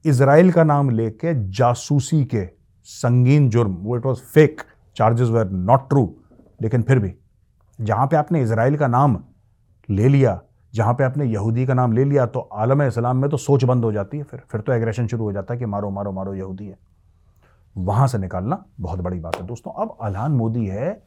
इसराइल 0.04 0.52
का 0.52 0.64
नाम 0.64 0.90
लेके 0.90 1.34
जासूसी 1.50 2.24
के 2.24 2.44
संगीन 2.86 3.48
जुर्म, 3.50 3.72
वो 3.72 3.96
it 3.96 4.06
was 4.06 4.20
fake 4.24 4.62
charges 4.96 5.28
were 5.28 5.48
not 5.48 5.88
true 5.88 6.08
लेकिन 6.60 6.82
फिर 6.82 6.98
भी, 6.98 7.12
जहाँ 7.78 8.06
पे 8.06 8.16
आपने 8.16 8.42
इसराइल 8.42 8.76
का 8.76 8.86
नाम 8.88 9.18
ले 9.88 10.08
लिया, 10.08 10.40
जहाँ 10.72 10.94
पे 10.94 11.04
आपने 11.04 11.24
यहूदी 11.24 11.66
का 11.66 11.74
नाम 11.74 11.92
ले 11.92 12.04
लिया 12.04 12.26
तो 12.26 12.40
आलम 12.40 12.82
इस्लाम 12.82 13.16
में 13.16 13.28
तो 13.30 13.36
सोच 13.36 13.64
बंद 13.64 13.84
हो 13.84 13.92
जाती 13.92 14.18
है, 14.18 14.24
फिर 14.24 14.42
फिर 14.50 14.60
तो 14.60 14.72
एग्रेशन 14.72 15.06
शुरू 15.06 15.24
हो 15.24 15.32
जाता 15.32 15.54
है 15.54 15.60
कि 15.60 15.66
मारो 15.66 15.90
मारो 15.90 16.12
मारो 16.12 16.34
यहूदी 16.34 16.66
है। 16.66 16.78
वहाँ 17.76 18.06
से 18.08 18.18
निकालना 18.18 18.64
बहुत 18.80 19.00
बड़ी 19.00 19.18
बात 19.20 19.36
है। 19.36 19.46
दोस्तों, 19.46 19.72
अब 19.72 19.96
अलहान 20.02 20.32
मोदी 20.32 20.66
है 20.66 21.02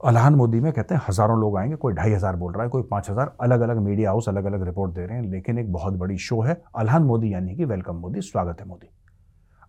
अल्हान 0.00 0.34
मोदी 0.34 0.58
में 0.60 0.72
कहते 0.72 0.94
हैं 0.94 1.00
हज़ारों 1.08 1.38
लोग 1.40 1.56
आएँगे, 1.58 1.76
कोई 1.76 1.92
ढाई 1.94 2.12
हज़ार 2.12 2.36
बोल 2.36 2.52
रहा 2.52 2.62
है, 2.62 2.68
कोई 2.68 2.82
पाँच 2.82 3.08
हज़ार 3.10 3.34
अलग 3.42 3.60
अलग 3.60 3.78
मीडिया 3.78 4.10
हाउस 4.10 4.28
अलग 4.28 4.44
अलग 4.44 4.62
रिपोर्ट 4.62 4.92
दे 4.92 5.06
रहे 5.06 5.16
हैं, 5.18 5.24
लेकिन 5.24 5.58
एक 5.58 5.72
बहुत 5.72 5.94
बड़ी 5.94 6.16
शो 6.18 6.40
है, 6.40 6.60
अलहान 6.76 7.02
मोदी 7.02 7.32
यानी 7.32 7.54
कि 7.56 7.64
वेलकम 7.64 7.96
मोदी, 7.96 8.20
स्वागत 8.20 8.60
है 8.60 8.66
मोदी। 8.66 8.88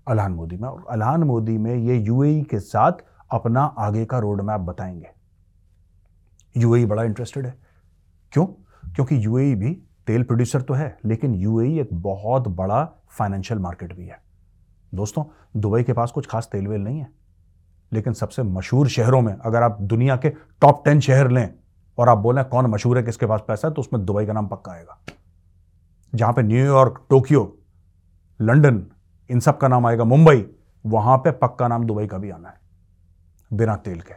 अल्हान 0.07 0.31
मोदी 0.31 0.57
में, 0.57 0.67
और 0.69 0.85
अलहान 0.89 1.23
मोदी 1.23 1.57
में 1.57 1.75
ये 1.75 1.97
यूएई 1.97 2.41
के 2.41 2.59
साथ 2.59 3.03
अपना 3.31 3.63
आगे 3.79 4.05
का 4.05 4.19
रोड 4.19 4.41
मैप 4.41 4.61
बताएँगे 4.61 5.09
यूएई 6.55 6.85
बड़ा 6.85 7.03
इंटरेस्टेड 7.03 7.45
है। 7.45 7.57
क्यों? 8.33 8.45
क्योंकि 8.95 9.25
यूएई 9.25 9.55
भी 9.55 9.73
तेल 10.07 10.23
प्रोड्यूसर 10.23 10.61
तो 10.61 10.73
है, 10.73 10.97
लेकिन 11.05 11.35
यूएई 11.35 11.79
एक 11.79 11.89
बहुत 11.93 12.47
बड़ा 12.47 12.83
फाइनेंशियल 13.09 13.59
मार्केट 13.59 13.95
भी 13.95 14.05
है। 14.05 14.21
दोस्तों, 14.93 15.23
दुबई 15.57 15.83
के 15.83 15.93
पास 15.93 16.11
कुछ 16.11 16.27
खास 16.27 16.49
तेल 16.51 16.67
वेल 16.67 16.81
नहीं 16.81 16.99
है। 16.99 17.07
लेकिन 17.91 18.13
सबसे 18.13 18.43
मशहूर 18.43 18.87
शहरों 18.87 19.21
में 19.21 19.33
अगर 19.35 19.63
आप 19.63 19.77
दुनिया 19.81 20.15
के 20.15 20.29
टॉप 20.61 20.83
टेन 20.85 20.99
शहर 20.99 21.29
लें 21.31 21.49
और 21.97 22.09
आप 22.09 22.17
बोलें 22.17 22.43
कौन 22.45 22.65
मशहूर 22.65 22.97
है, 22.97 23.03
किसके 23.03 23.25
पास 23.25 23.41
पैसा 23.47 23.67
है 23.67 23.73
तो 23.73 23.81
उसमें 23.81 24.03
दुबई 24.05 24.25
का 24.25 24.33
नाम 24.33 24.47
पक्का 24.47 24.71
आएगा। 24.71 24.97
जहाँ 26.13 26.33
पे 26.33 26.41
न्यूयॉर्क 26.43 27.05
टोक्यो 27.09 27.57
लंदन 28.39 28.85
इन 29.29 29.39
सब 29.39 29.57
का 29.57 29.67
नाम 29.67 29.85
आएगा। 29.85 30.03
मुंबई, 30.05 30.45
वहाँ 30.85 31.17
पे 31.17 31.31
पक्का 31.33 31.67
नाम 31.67 31.85
दुबई 31.85 32.07
का 32.07 32.17
भी 32.17 32.29
आना 32.29 32.49
है, 32.49 32.59
बिना 33.51 33.75
तेल 33.77 34.01
के। 34.01 34.13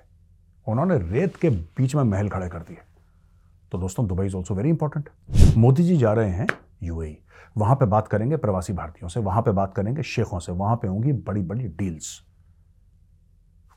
उन्होंने 0.66 0.98
रेत 1.00 1.36
के 1.36 1.50
बीच 1.50 1.94
में 1.94 2.02
महल 2.04 2.28
खड़े 2.28 2.48
कर 2.48 2.58
दिए। 2.58 2.78
तो 3.72 3.78
दोस्तों, 3.78 4.06
Dubai 4.06 4.26
is 4.26 4.36
also 4.36 4.54
very 4.54 4.68
important 4.68 5.08
Modi 5.56 5.82
ji 5.82 5.96
जा 5.96 6.12
रहे 6.12 6.30
हैं 6.30 6.46
यूएई 6.82 7.16
वहाँ 7.56 7.74
पे 7.76 7.86
बात 7.86 8.08
करेंगे 8.08 8.36
प्रवासी 8.36 8.72
भारतीयों 8.72 9.08
से, 9.08 9.20
वहाँ 9.20 9.42
पे 9.42 9.50
बात 9.50 9.74
करेंगे 9.74 10.02
शेखों 10.02 10.38
से, 10.38 10.52
वहाँ 10.52 10.76
पे 10.76 10.88
होंगी 10.88 11.12
बड़ी 11.12 11.42
बड़ी 11.42 11.68
डील्स 11.68 12.20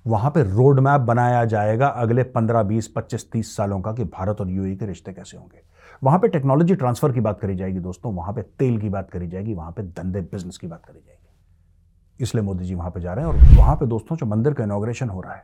वहाँ 0.05 0.31
पे 0.31 0.43
रोड 0.43 0.79
मैप 0.79 1.01
बनाया 1.01 1.45
जाएगा 1.45 1.87
अगले 1.87 2.23
15, 2.23 2.63
20, 2.63 2.87
25, 2.87 3.31
30 3.31 3.55
सालों 3.57 3.81
का 3.81 3.91
कि 3.93 4.03
भारत 4.03 4.41
और 4.41 4.49
यूएई 4.49 4.75
के 4.75 4.85
रिश्ते 4.85 5.13
कैसे 5.13 5.37
होंगे। 5.37 5.61
वहाँ 6.03 6.19
पे 6.19 6.27
टेक्नोलॉजी 6.27 6.75
ट्रांसफ़र 6.75 7.11
की 7.11 7.19
बात 7.19 7.39
करी 7.39 7.55
जाएगी 7.55 7.79
दोस्तों 7.79 8.13
वहाँ 8.13 8.33
पे 8.33 8.41
तेल 8.41 8.79
की 8.79 8.89
बात 8.89 9.09
करी 9.11 9.27
जाएगी 9.27 9.53
वहाँ 9.53 9.71
पे 9.71 9.83
धंधे 9.83 10.21
बिज़नेस 10.21 10.57
की 10.57 10.67
बात 10.67 10.85
करी 10.85 10.99
जाएगी। 10.99 12.23
इसलिए 12.23 12.43
मोदी 12.43 12.65
जी 12.65 12.75
वहाँ 12.75 12.91
पे 12.91 13.01
जा 13.01 13.13
रहे 13.13 13.25
हैं 13.25 13.33
और 13.33 13.57
वहाँ 13.57 13.75
पे 13.75 13.85
दोस्तों 13.85 14.15
जो 14.15 14.25
मंदिर 14.25 14.53
का 14.53 14.63
इनोग्रेशन 14.63 15.09
हो 15.09 15.21
रहा 15.21 15.33
है 15.33 15.43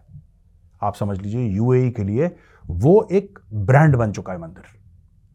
आप 0.82 0.96
समझ 0.96 1.20
लीजिए 1.20 1.48
यूएई 1.48 1.90
के 1.90 2.04
लिए 2.04 2.36
वो 2.66 3.08
एक 3.12 3.40
ब्रांड 3.54 3.96
बन 3.96 4.12
चुका 4.12 4.34
है 4.34 4.40
मंदिर। 4.40 4.64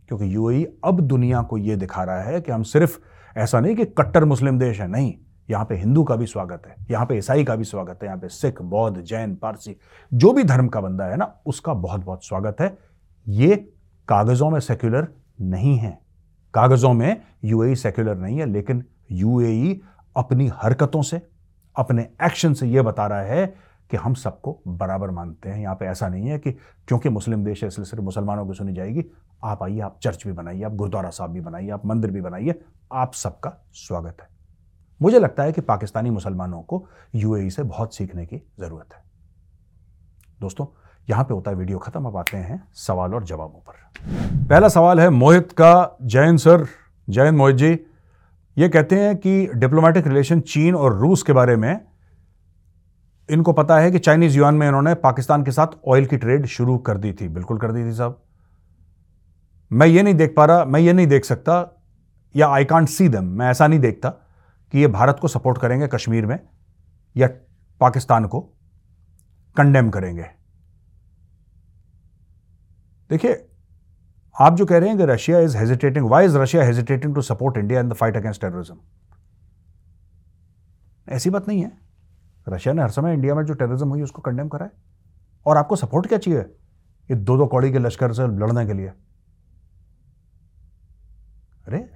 क्योंकि 0.09 0.35
यूएई 0.35 0.67
अब 0.85 1.01
दुनिया 1.01 1.43
को 1.43 1.59
यह 1.59 1.77
दिखा 1.77 2.05
रहा 2.05 2.23
है 2.23 2.41
कि 2.41 2.53
हम 2.53 2.63
सिर्फ़ 2.63 2.99
ऐसा 3.37 3.61
नहीं 3.61 3.77
कि 3.77 3.85
कट्टर 3.85 4.25
मुस्लिम 4.25 4.59
देश 4.59 4.81
है 4.81 4.89
नहीं। 4.89 5.15
यहाँ 5.49 5.65
पे 5.65 5.75
हिंदू 5.75 6.03
का 6.05 6.17
भी 6.17 6.27
स्वागत 6.27 6.63
है, 6.67 6.77
यहाँ 6.91 7.07
पे 7.07 7.17
ईसाई 7.17 7.45
का 7.45 7.57
भी 7.57 7.65
स्वागत 7.65 7.99
है, 8.03 8.07
यहाँ 8.07 8.19
पे 8.19 8.29
सिख, 8.29 8.63
बौद्ध, 8.63 9.01
जैन, 9.01 9.35
पारसी, 9.35 9.77
जो 10.13 10.33
भी 10.33 10.45
धर्म 10.45 10.69
का 10.69 10.81
बंदा 10.81 11.05
है 11.05 11.17
ना, 11.17 11.35
उसका 11.47 11.75
बहुत 11.75 12.05
बहुत 12.05 12.25
स्वागत 12.27 12.61
है। 12.61 12.77
ये 13.27 13.57
कागजों 14.09 14.51
में 14.51 14.59
सेक्युलर 14.61 15.09
नहीं 15.41 15.77
है। 15.79 15.99
कागजों 16.55 16.93
में 16.93 17.23
यूएई 17.45 17.75
सेक्युलर 17.75 18.17
नहीं 18.17 18.39
है, 18.39 18.47
लेकिन 18.47 18.85
यूएई 19.13 19.81
अपनी 20.17 20.51
हरकतों 20.55 21.03
से, 21.03 21.21
अपने 21.77 22.09
एक्शन 22.23 22.55
से 22.55 22.67
यह 22.67 22.83
बता 22.83 23.07
रहा 23.07 23.21
है 23.21 23.47
कि 23.91 23.97
हम 23.97 24.15
सबको 24.15 24.59
बराबर 24.69 25.11
मानते 25.11 25.49
हैं। 25.49 25.61
यहाँ 25.61 25.75
पे 25.75 25.87
ऐसा 25.87 26.09
नहीं 26.09 26.29
है 26.29 26.39
कि 26.39 26.53
क्योंकि 26.53 27.09
मुस्लिम 27.09 27.45
देश 27.45 27.63
है, 27.63 27.69
इसलिए 27.69 27.85
सिर्फ़ 27.85 28.05
मुसलमानों 28.05 28.47
की 28.47 28.55
सुनी 28.55 28.75
जाएगी। 28.75 29.05
आप 29.45 29.63
आइए, 29.63 29.81
आप 29.81 29.99
चर्च 30.03 30.27
भी 30.27 30.33
बनाइए, 30.33 30.63
आप 30.63 30.75
गुरुद्वारा 30.75 31.11
साहब 31.11 31.31
भी 31.31 31.41
बनाइए, 31.41 31.71
आप 31.71 31.87
मंदिर 31.87 32.11
भी 32.11 32.21
बनाइए, 32.21 32.61
आप 32.93 33.15
सबका 33.15 33.53
स्वागत 33.75 34.23
है। 34.23 34.34
मुझे 35.01 35.19
लगता 35.19 35.43
है 35.43 35.53
कि 35.53 35.61
पाकिस्तानी 35.61 36.11
मुसलमानों 36.11 36.61
को 36.63 36.85
यूएई 37.15 37.51
से 37.51 37.63
बहुत 37.63 37.95
सीखने 37.95 38.27
की 38.27 38.37
ज़रूरत 38.61 38.95
है। 38.95 39.03
दोस्तों, 40.41 40.67
यहाँ 41.09 41.25
पे 41.25 41.35
होता 41.35 41.51
है 41.51 41.57
वीडियो 41.57 41.79
खत्म, 41.79 42.05
अब 42.05 42.17
आते 42.17 42.37
हैं 42.37 42.63
सवाल 42.77 43.15
और 43.15 43.25
जवाबों 43.25 43.61
पर। 43.61 44.47
पहला 44.49 44.69
सवाल 44.69 45.01
है 45.01 45.09
मोहित 45.11 45.53
का, 45.53 45.97
जैन 46.03 46.37
सर, 46.37 46.67
जैन 47.09 47.35
मोहित 47.35 47.57
जी, 47.57 47.79
ये 48.57 48.69
कहते 48.69 49.01
हैं 49.01 49.17
कि 49.17 49.47
डिप्लोमेटिक 49.55 50.07
रिलेशन 50.07 50.41
चीन 50.41 50.75
और 50.75 50.97
रूस 50.99 51.23
के 51.23 51.33
बारे 51.33 51.57
में 51.57 51.81
इनको 53.29 53.53
पता 53.53 53.79
है 53.79 53.91
कि 53.91 53.99
चाइनीज़ 53.99 54.37
युआन 54.39 54.55
में 54.55 54.67
इन्होंने 54.69 54.95
पाकिस्तान 54.95 55.45
के 55.45 55.51
साथ 55.51 55.77
ऑयल 55.89 56.07
की 56.07 56.17
ट्रेड 56.17 56.47
शुरू 56.47 56.77
कर 56.79 56.99
दी 56.99 57.13
थी। 57.13 57.29
बिल्कुल 57.29 57.59
कर 57.59 57.73
दी 57.73 57.85
थी 57.85 57.93
साहब। 57.93 58.21
मैं 59.71 59.87
ये 59.87 60.03
नहीं 60.03 60.15
देख 60.15 60.35
पा 60.37 60.45
रहा, 60.45 60.65
मैं 60.65 60.81
ये 60.81 60.93
नहीं 60.93 61.07
देख 61.07 61.25
सकता 61.25 61.55
या 62.35 62.49
आई 62.49 62.65
कांट 62.65 62.89
सी 62.89 63.09
दम 63.09 63.25
मैं 63.25 63.51
ऐसा 63.51 63.67
नहीं 63.67 63.81
देखता। 63.81 64.13
कि 64.75 64.81
ये 64.81 64.87
भारत 64.87 65.19
को 65.21 65.29
सपोर्ट 65.29 65.59
करेंगे 65.59 65.87
कश्मीर 65.87 66.27
में 66.27 66.39
या 67.17 67.29
पाकिस्तान 67.81 68.25
को 68.27 68.41
कंडेम 69.57 69.91
करेंगे। 69.91 70.23
देखिए, 73.11 73.51
आप 74.41 74.55
जो 74.55 74.67
कह 74.67 74.79
रहे 74.79 74.89
हैं 74.89 74.99
कि 74.99 75.05
Russia 75.05 75.39
is 75.39 75.57
hesitating 75.57 76.09
why 76.11 76.25
is 76.25 76.39
Russia 76.39 76.65
hesitating 76.65 77.15
to 77.15 77.23
support 77.23 77.57
India 77.57 77.81
in 77.81 77.89
the 77.89 77.93
fight 77.93 78.17
against 78.17 78.41
terrorism 78.41 78.77
ऐसी 81.09 81.31
बात 81.31 81.49
नहीं 81.49 81.63
है। 81.63 81.73
रशिया 82.49 82.75
ने 82.75 82.83
हर 82.83 82.91
समय 82.91 83.15
इंडिया 83.15 83.35
में 83.35 83.45
जो 83.45 83.55
टेररिज्म 83.55 83.89
हुई, 83.89 84.03
उसको 84.03 84.23
कंडेम 84.23 84.49
करा 84.49 84.65
है। 84.65 84.73
और 85.47 85.57
आपको 85.57 85.77
सपोर्ट 85.77 86.07
क्या 86.07 86.19
चाहिए? 86.19 86.41
ये 86.41 87.15
दो 87.15 87.37
दो 87.37 87.47
कौड़ी 87.47 87.73
के 87.73 87.79
लश्कर 87.79 88.13
से 88.13 88.23
लड़ने 88.23 88.67
के 88.67 88.73
लिए। 88.73 88.89
अरे 91.67 91.91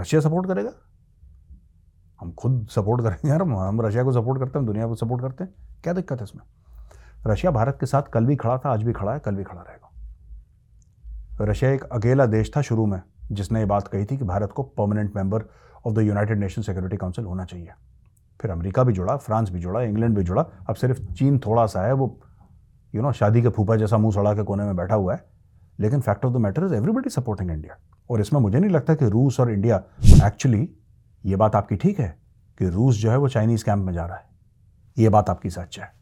रशिया 0.00 0.20
सपोर्ट 0.20 0.48
करेगा? 0.48 0.70
हम 2.20 2.32
खुद 2.32 2.66
सपोर्ट 2.70 3.02
करेंगे 3.02 3.28
यार, 3.28 3.42
हम 3.42 3.80
रशिया 3.80 4.04
को 4.04 4.12
सपोर्ट 4.12 4.38
करते 4.38 4.58
हैं 4.58 4.66
दुनिया 4.66 4.86
को 4.86 4.94
सपोर्ट 4.94 5.22
करते 5.22 5.44
हैं। 5.44 5.54
क्या 5.82 5.92
दिक्कत 5.92 6.18
है 6.18 6.24
इसमें? 6.24 6.42
रशिया 7.26 7.52
भारत 7.52 7.76
के 7.80 7.86
साथ 7.86 8.02
कल 8.02 8.26
भी 8.26 8.36
खड़ा 8.36 8.58
था, 8.58 8.70
आज 8.70 8.82
भी 8.82 8.92
खड़ा 8.92 9.12
है, 9.12 9.18
कल 9.18 9.34
भी 9.34 9.44
खड़ा 9.44 9.60
रहेगा। 9.60 9.90
रशिया 11.40 11.70
एक 11.70 11.82
अकेला 11.82 12.26
देश 12.26 12.52
था 12.56 12.60
शुरू 12.60 12.86
में, 12.86 13.02
जिसने 13.32 13.60
ये 13.60 13.66
बात 13.66 13.88
कही 13.88 14.04
थी 14.04 14.16
कि 14.16 14.24
भारत 14.24 14.52
को 14.52 14.62
permanent 14.62 15.16
member 15.16 15.44
of 15.86 15.94
the 15.94 15.98
united 15.98 16.38
nation 16.38 16.62
security 16.62 16.96
council 16.96 17.24
होना 17.24 17.44
चाहिए। 17.44 17.70
फिर 18.40 18.50
अमेरिका 18.50 18.82
भी 18.82 18.92
जुड़ा, 18.92 19.16
फ्रांस 19.16 19.50
भी 19.50 19.60
जुड़ा, 19.60 19.80
इंग्लैंड 19.80 20.16
भी 20.16 20.24
जुड़ा। 20.24 20.46
अब 20.68 20.74
सिर्फ़ 20.74 21.12
चीन 21.12 21.38
थोड़ा 21.38 21.66
सा 21.66 21.82
है, 21.82 21.92
वो 21.92 22.20
यू 22.94 23.02
नो 23.02 23.12
शादी 23.12 23.42
के 23.42 23.48
फूफा 23.48 23.76
जैसा 23.76 23.98
मुँह 23.98 24.12
सड़ा 24.12 24.34
के 24.34 24.42
कोने 24.42 24.64
में 24.64 24.76
बैठा 24.76 24.94
हुआ 24.94 25.14
है। 25.14 25.24
लेकिन 25.80 26.00
fact 26.00 26.24
of 26.24 26.32
the 26.32 26.36
matter 26.36 26.64
is 26.64 26.74
everybody 26.74 27.10
supporting 27.10 27.50
India 27.50 27.76
और 28.10 28.20
इसमें 28.20 28.40
मुझे 28.40 28.58
नहीं 28.58 28.70
लगता 28.70 28.94
कि 28.94 29.08
रूस 29.08 29.40
और 29.40 29.50
इंडिया 29.50 29.82
एक्चुअली 30.26 30.70
ये 31.24 31.36
बात 31.36 31.56
आपकी 31.56 31.76
ठीक 31.76 32.00
है 32.00 32.18
कि 32.58 32.68
रूस 32.68 32.96
जो 32.96 33.10
है 33.10 33.16
वो 33.16 33.28
चाइनीज़ 33.28 33.64
कैंप 33.64 33.86
में 33.86 33.92
जा 33.92 34.06
रहा 34.06 34.16
है। 34.16 34.24
ये 34.98 35.08
बात 35.08 35.30
आपकी 35.30 35.50
सच 35.50 35.78
है। 35.78 35.92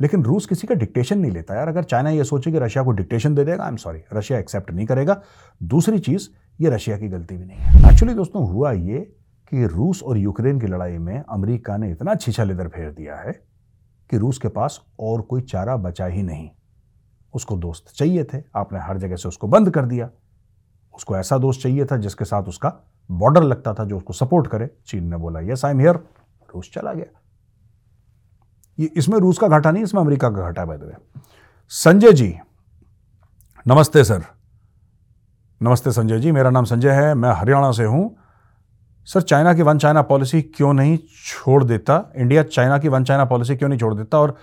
लेकिन 0.00 0.24
रूस 0.24 0.46
किसी 0.46 0.66
का 0.66 0.74
डिक्टेशन 0.74 1.18
नहीं 1.18 1.32
लेता 1.32 1.54
यार। 1.54 1.68
अगर 1.68 1.82
चाइना 1.82 2.10
ये 2.10 2.24
सोचे 2.24 2.52
कि 2.52 2.58
रशिया 2.58 2.84
को 2.84 2.90
डिक्टेशन 2.90 3.34
दे 3.34 3.44
देगा 3.44 3.64
I 3.64 3.70
am 3.70 3.76
sorry 3.76 4.00
Russia 4.12 4.38
accept 4.38 4.70
नहीं 4.70 4.86
करेगा। 4.86 5.22
दूसरी 5.62 5.98
चीज़, 5.98 6.28
ये 6.60 6.70
रशिया 6.70 6.98
की 6.98 7.08
गलती 7.08 7.36
भी 7.36 7.44
नहीं 7.44 7.58
है। 7.58 7.92
एक्चुअली 7.92 8.14
दोस्तों, 8.14 8.48
हुआ 8.48 8.72
ये 8.72 9.16
कि 9.50 9.66
रूस 9.66 10.02
और 10.02 10.18
यूक्रेन 10.18 10.60
की 10.60 10.66
लड़ाई 10.66 10.98
में 10.98 11.22
अमेरिका 11.28 11.76
ने 11.76 11.90
इतना 11.90 12.14
छीछा 12.14 12.44
लेदर 12.44 12.68
फेर 12.68 12.90
दिया 12.90 13.16
है 13.16 13.32
कि 14.10 14.16
रूस 14.16 14.38
के 14.38 14.48
पास 14.48 14.80
और 15.00 15.20
कोई 15.20 15.40
चारा 15.40 15.76
बचा 15.76 16.06
ही 16.06 16.22
नहीं। 16.22 16.50
उसको 17.34 17.56
दोस्त 17.56 17.92
चाहिए 17.96 18.24
थे। 18.24 18.42
आपने 18.56 18.78
हर 18.78 18.98
जगह 18.98 19.16
से 19.16 19.28
उसको 19.28 19.46
बंद 19.46 19.70
कर 19.70 19.84
दिया। 19.84 20.10
उसको 20.94 21.16
ऐसा 21.16 21.38
दोस्त 21.38 21.60
चाहिए 21.60 21.84
था 21.84 21.96
जिसके 21.96 22.24
साथ 22.24 22.42
उसका 22.42 22.72
बॉर्डर 23.10 23.42
लगता 23.42 23.74
था 23.74 23.84
जो 23.84 23.96
उसको 23.96 24.12
सपोर्ट 24.12 24.46
करे। 24.46 24.68
चीन 24.86 25.04
ने 25.04 25.16
बोला, 25.16 25.40
यस 25.42 25.64
आई 25.64 25.72
एम 25.72 25.80
हियर 25.80 25.94
रूस 26.48 26.70
चला 26.74 26.92
गया। 26.92 27.18
ये 28.78 28.90
इसमें 28.96 29.18
रूस 29.18 29.38
का 29.38 29.48
घाटा 29.48 29.70
नहीं, 29.70 29.82
इसमें 29.82 30.00
अमेरिका 30.02 30.30
का 30.30 30.42
घाटा 30.42 30.62
है 30.62 30.96
संजय 31.72 32.12
जी, 32.12 32.34
नमस्ते, 33.66 34.04
सर। 34.04 34.22
नमस्ते, 35.60 35.90
संजय 35.92 36.18
जी, 36.18 36.32
मेरा 36.32 36.50
नाम 36.50 36.64
संजय 36.64 36.90
है, 36.90 37.14
मैं 37.14 37.30
हरियाणा 37.30 37.70
से 37.72 37.84
हूँ। 37.84 38.16
सर, 39.06 39.20
चाइना 39.20 39.54
की 39.54 39.62
वन 39.62 39.78
चाइना 39.78 40.02
पॉलिसी 40.02 40.40
क्यों 40.42 40.72
नहीं 40.72 40.98
छोड़ 41.26 41.62
देता? 41.64 42.12
इंडिया 42.16 42.42
चाइना 42.42 42.78
की 42.78 42.88
वन 42.88 43.04
चाइना 43.04 43.24
पॉलिसी 43.24 43.56
क्यों 43.56 43.68
नहीं 43.68 43.78
छोड़ 43.78 43.94
देता? 43.94 44.18
और 44.18 44.36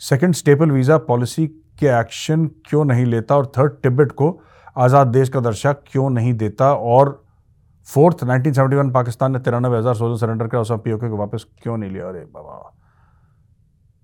सेकंड 0.00 0.34
स्टेपल 0.34 0.70
वीज़ा 0.70 0.98
पॉलिसी 0.98 1.46
के 1.80 1.86
एक्शन 2.00 2.46
क्यों 2.66 2.84
नहीं 2.84 3.06
लेता? 3.06 3.36
और 3.36 3.52
थर्ड 3.58 3.72
टिब्बत 3.82 4.12
को 4.12 4.38
आज़ाद 4.76 5.06
देश 5.06 5.28
का 5.28 5.40
दर्शा 5.40 5.72
क्यों 5.72 6.08
नहीं 6.10 6.34
देता? 6.34 6.72
और 6.74 7.21
फोर्थ 7.88 8.22
1971 8.24 8.90
पाकिस्तान 8.92 9.32
ने 9.32 9.38
तिरानवे 9.38 9.78
हज़ार 9.78 9.94
सोलह 9.94 10.16
सरेंडर 10.16 10.46
किया 10.46 10.60
उस 10.60 10.72
पीओके 10.72 11.08
को 11.08 11.16
वापस 11.16 11.46
क्यों 11.62 11.76
नहीं 11.76 11.90
लिया? 11.90 12.08
अरे 12.08 12.24
बाबा। 12.24 12.72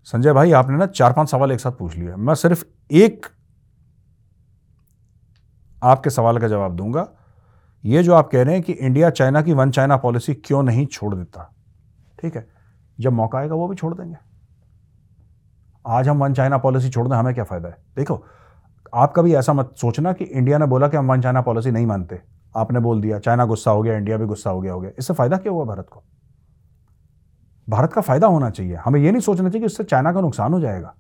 संजय 0.05 0.33
भाई, 0.33 0.53
आपने 0.53 0.77
ना 0.77 0.87
चार 0.87 1.13
पाँच 1.13 1.31
सवाल 1.31 1.53
एक 1.53 1.61
साथ 1.61 1.73
पूछ 1.73 1.97
लिया 1.97 2.17
मैं 2.17 2.35
सिर्फ़ 2.35 2.65
एक 2.91 3.27
आपके 5.83 6.11
सवाल 6.11 6.39
का 6.39 6.49
जवाब 6.49 6.77
दूँगा। 6.77 7.07
ये 7.85 8.03
जो 8.03 8.15
आप 8.15 8.29
कह 8.29 8.43
रहे 8.43 8.55
हैं 8.55 8.63
कि 8.63 8.73
इंडिया 8.73 9.11
चाइना 9.11 9.43
की 9.43 9.53
वन 9.53 9.71
चाइना 9.71 9.97
पॉलिसी 9.97 10.35
क्यों 10.35 10.63
नहीं 10.63 10.87
छोड़ 10.87 11.15
देता? 11.15 11.55
ठीक 12.23 12.37
है? 12.37 12.47
जब 13.01 13.13
मौका 13.13 13.39
आएगा 13.39 13.55
वो 13.55 13.69
भी 13.69 13.77
छोड़ 13.77 13.95
देंगे। 13.95 14.17
आज 15.87 16.09
हम 16.09 16.19
वन 16.19 16.35
चाइना 16.35 16.59
पॉलिसी 16.59 16.91
छोड़ 16.91 17.09
दें, 17.09 17.17
हमें 17.17 17.35
क्या 17.35 17.45
फ़ायदा 17.45 17.69
है? 17.69 17.77
देखो, 17.97 18.25
आप 18.95 19.13
कभी 19.17 19.35
ऐसा 19.35 19.53
मत 19.53 19.75
सोचना 19.77 20.13
कि 20.13 20.25
इंडिया 20.25 20.59
ने 20.59 20.67
बोला 20.67 20.89
कि 20.89 20.97
हम 20.97 21.11
वन 21.11 21.21
चाइना 21.21 21.41
पॉलिसी 21.41 21.71
नहीं 21.71 21.87
मानते। 21.87 22.38
आपने 22.59 22.81
बोल 22.81 23.01
दिया, 23.01 23.19
चाइना 23.19 23.45
गुस्सा 23.45 23.71
हो 23.71 23.83
गया, 23.83 23.97
इंडिया 23.97 24.17
भी 24.17 24.27
गुस्सा 24.27 24.51
हो 24.51 24.61
गया 24.61 24.73
हो 24.73 24.81
गया। 24.81 24.91
इससे 24.99 25.15
फ़ायदा 25.15 25.37
क्या 25.37 25.53
हुआ 25.53 25.65
भारत 25.65 25.87
को? 25.93 26.05
भारत 27.69 27.93
का 27.93 28.01
फ़ायदा 28.01 28.27
होना 28.27 28.51
चाहिए। 28.51 28.75
हमें 28.75 29.01
यह 29.01 29.11
नहीं 29.11 29.21
सोचना 29.21 29.49
चाहिए 29.49 29.61
कि 29.61 29.67
इससे 29.67 29.85
चाइना 29.85 30.13
का 30.13 30.21
नुकसान 30.21 30.53
हो 30.53 30.61
जाएगा। 30.61 30.95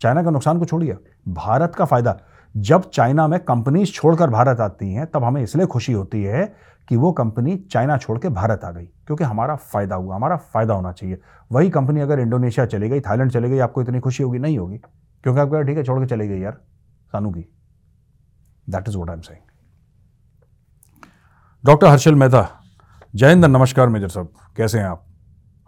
चाइना 0.00 0.22
का 0.22 0.30
नुकसान 0.30 0.58
को 0.58 0.64
छोड़िए। 0.64 0.96
भारत 1.28 1.74
का 1.74 1.84
फ़ायदा, 1.84 2.20
जब 2.56 2.90
चाइना 2.90 3.28
में 3.28 3.40
कंपनीज़ 3.40 3.92
छोड़कर 3.92 4.30
भारत 4.30 4.60
आती 4.60 4.92
हैं, 4.92 5.06
तब 5.06 5.24
हमें 5.24 5.42
इसलिए 5.42 5.66
खुशी 5.66 5.92
होती 5.92 6.22
है 6.24 6.54
कि 6.88 6.96
वो 6.96 7.12
कंपनी 7.12 7.56
चाइना 7.56 7.96
छोड़ 7.96 8.18
के 8.18 8.28
भारत 8.28 8.64
आ 8.64 8.70
गई, 8.70 8.84
क्योंकि 8.84 9.24
हमारा 9.24 9.56
फ़ायदा 9.56 9.94
हुआ, 9.94 10.16
हमारा 10.16 10.36
फ़ायदा 10.36 10.74
होना 10.74 10.92
चाहिए। 10.92 11.20
वही 11.52 11.70
कंपनी 11.70 12.00
अगर 12.00 12.20
इंडोनेशिया 12.20 12.66
चली 12.66 12.88
गई, 12.88 13.00
थाईलैंड 13.00 13.30
चली 13.30 13.50
गई, 13.50 13.58
आपको 13.58 13.82
इतनी 13.82 14.00
खुशी 14.00 14.22
होगी? 14.22 14.38
नहीं 14.38 14.58
होगी। 14.58 14.78
क्योंकि 15.22 15.40
आपको 15.40 15.62
ठीक 15.62 15.76
है, 15.76 15.84
छोड़ 15.84 16.00
के 16.00 16.06
चली 16.06 16.28
गई 16.28 16.40
यार, 16.40 16.52
सानू 17.12 17.30
की। 17.30 17.52
That 18.70 18.88
is 18.88 18.96
what 18.96 19.10
I 19.10 19.16
am 19.16 19.20
saying 19.20 19.45
doctor 21.66 21.86
Harshal 21.86 22.14
Mehta, 22.14 22.48
जय 23.14 23.28
हिंद, 23.28 23.44
नमस्कार 23.44 23.88
मेजर 23.88 24.08
साहब। 24.08 24.28
कैसे 24.56 24.78
हैं 24.78 24.86
आप? 24.86 25.02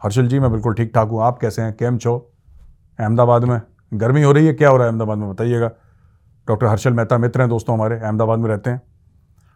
हर्षल 0.03 0.27
जी, 0.29 0.39
मैं 0.39 0.51
बिल्कुल 0.53 0.75
ठीक 0.75 0.93
ठाक 0.95 1.09
हूँ। 1.09 1.23
आप 1.23 1.39
कैसे 1.39 1.63
हैं? 1.63 1.73
केम 1.73 1.99
छो? 1.99 2.33
अहमदाबाद 3.01 3.45
में? 3.45 3.61
गर्मी 3.95 4.23
हो 4.23 4.33
रही 4.33 4.47
है? 4.47 4.53
क्या 4.53 4.69
हो 4.69 4.77
रहा 4.77 4.87
है 4.87 4.91
अहमदाबाद 4.91 5.19
में? 5.19 5.31
बताइएगा। 5.31 5.69
डॉक्टर 6.49 6.67
हर्षल 6.67 6.93
मेहता 6.93 7.19
मित्र 7.19 7.41
हैं 7.41 7.49
दोस्तों 7.49 7.75
हमारे, 7.75 7.97
अहमदाबाद 7.97 8.39
में 8.39 8.49
रहते 8.49 8.71
हैं। 8.71 8.83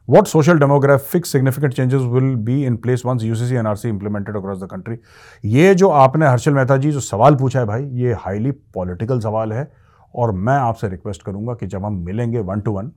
What 0.08 0.26
social 0.26 0.58
demographic 0.58 1.26
significant 1.26 1.74
changes 1.74 2.02
will 2.02 2.34
be 2.36 2.64
in 2.66 2.76
place 2.76 3.02
once 3.06 3.22
UCC 3.22 3.54
NRC 3.54 3.88
implemented 3.88 4.36
across 4.36 4.62
the 4.62 4.68
country 4.70 4.98
ये 5.44 5.74
जो 5.74 5.88
आपने 5.88 6.28
हर्षल 6.28 6.54
मेहता 6.54 6.76
जी, 6.76 6.92
जो 6.92 7.00
सवाल 7.00 7.34
पूछा 7.34 7.60
है 7.60 7.66
भाई, 7.66 7.84
ये 7.84 8.12
हाईली 8.12 8.50
पॉलिटिकल 8.50 9.20
सवाल 9.20 9.52
है। 9.52 9.70
और 10.14 10.32
मैं 10.32 10.56
आपसे 10.56 10.88
रिक्वेस्ट 10.88 11.22
करूँगा 11.22 11.54
कि 11.54 11.66
जब 11.66 11.84
हम 11.84 12.02
मिलेंगे 12.04 12.40
वन 12.40 12.60
टू 12.60 12.72
वन 12.72 12.92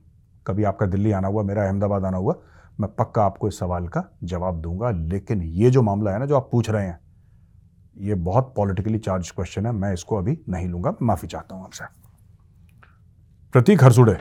कभी 0.46 0.64
आपका 0.64 0.86
दिल्ली 0.86 1.12
आना 1.12 1.28
हुआ, 1.28 1.42
मेरा 1.42 1.66
अहमदाबाद 1.66 2.04
आना 2.04 2.16
हुआ 2.16 2.34
मैं 2.78 2.90
पक्का 2.94 3.24
आपको 3.24 3.48
इस 3.48 3.58
सवाल 3.58 3.86
का 3.88 4.02
जवाब 4.24 4.60
दूँगा, 4.60 4.90
लेकिन 4.90 5.42
ये 5.42 5.70
जो 5.70 5.82
मामला 5.82 6.10
है 6.10 6.18
ना, 6.18 6.26
जो 6.26 6.36
आप 6.36 6.48
पूछ 6.52 6.70
रहे 6.70 6.86
हैं, 6.86 6.98
ये 7.96 8.14
बहुत 8.14 8.52
पॉलिटिकली 8.56 8.98
चार्ज 8.98 9.30
क्वेश्चन 9.30 9.66
है, 9.66 9.72
मैं 9.72 9.92
इसको 9.92 10.16
अभी 10.16 10.38
नहीं 10.48 10.68
लूँगा, 10.68 10.94
माफ़ी 11.02 11.28
चाहता 11.28 11.54
हूँ 11.54 11.64
आपसे। 11.64 11.84
प्रतीक 13.54 13.84
हरसुड़े, 13.84 14.16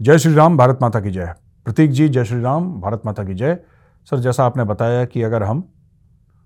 जय 0.00 0.18
श्री 0.18 0.34
राम 0.34 0.56
भारत 0.56 0.78
माता 0.82 1.00
की 1.00 1.10
जय। 1.10 1.34
प्रतीक 1.66 1.90
जी, 1.90 2.08
जय 2.08 2.24
श्री 2.24 2.40
राम 2.40 2.70
भारत 2.80 3.02
माता 3.06 3.24
की 3.24 3.34
जय। 3.34 3.58
सर, 4.08 4.18
जैसा 4.18 4.44
आपने 4.44 4.64
बताया 4.64 5.04
कि 5.04 5.22
अगर 5.22 5.42
हम 5.42 5.68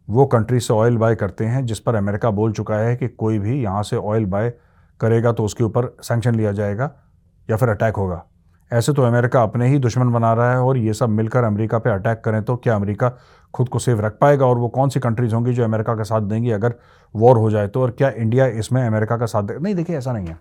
वो 0.08 0.26
कंट्री 0.26 0.60
से 0.60 0.74
ऑयल 0.74 0.96
बाय 0.96 1.14
करते 1.14 1.44
हैं, 1.44 1.64
जिस 1.66 1.80
पर 1.80 1.94
अमेरिका 1.94 2.30
बोल 2.30 2.52
चुका 2.52 2.76
है 2.76 2.94
कि 2.96 3.08
कोई 3.08 3.38
भी 3.38 3.60
यहाँ 3.62 3.82
से 3.82 3.96
ऑयल 3.96 4.26
बाय 4.26 4.52
करेगा 5.00 5.32
तो 5.32 5.44
उसके 5.44 5.64
ऊपर 5.64 5.96
सैंक्शन 6.02 6.34
लिया 6.34 6.52
जाएगा 6.52 6.90
या 7.48 7.56
फिर 7.56 7.68
अटैक 7.68 7.96
होगा। 7.96 8.24
ऐसे 8.72 8.92
तो 8.92 9.02
अमेरिका 9.02 9.42
अपने 9.42 9.68
ही 9.68 9.78
दुश्मन 9.78 10.12
बना 10.12 10.32
रहा 10.32 10.50
है 10.50 10.58
और 10.58 10.78
ये 10.78 10.92
सब 10.92 11.08
मिलकर 11.08 11.44
अमेरिका 11.44 11.78
पे 11.78 11.90
अटैक 11.90 12.20
करें 12.24 12.42
तो 12.42 12.56
क्या 12.56 12.74
अमेरिका 12.74 13.12
खुद 13.54 13.68
को 13.68 13.78
सेफ़ 13.78 14.00
रख 14.00 14.18
पाएगा 14.20 14.46
और 14.46 14.58
वो 14.58 14.68
कौन 14.68 14.88
सी 14.88 15.00
कंट्रीज़ 15.00 15.34
होंगी 15.34 15.52
जो 15.52 15.64
अमेरिका 15.64 15.94
का 15.94 16.02
साथ 16.02 16.20
देंगी 16.20 16.50
अगर 16.50 16.74
वॉर 17.14 17.38
हो 17.38 17.50
जाए 17.50 17.68
तो? 17.68 17.82
और 17.82 17.90
क्या 17.90 18.10
इंडिया 18.10 18.46
इसमें 18.46 18.86
अमेरिका 18.86 19.16
का 19.16 19.26
साथ 19.26 19.42
दे? 19.42 19.58
नहीं, 19.58 19.74
देखिए, 19.74 19.96
ऐसा 19.98 20.12
नहीं 20.12 20.26
है। 20.26 20.38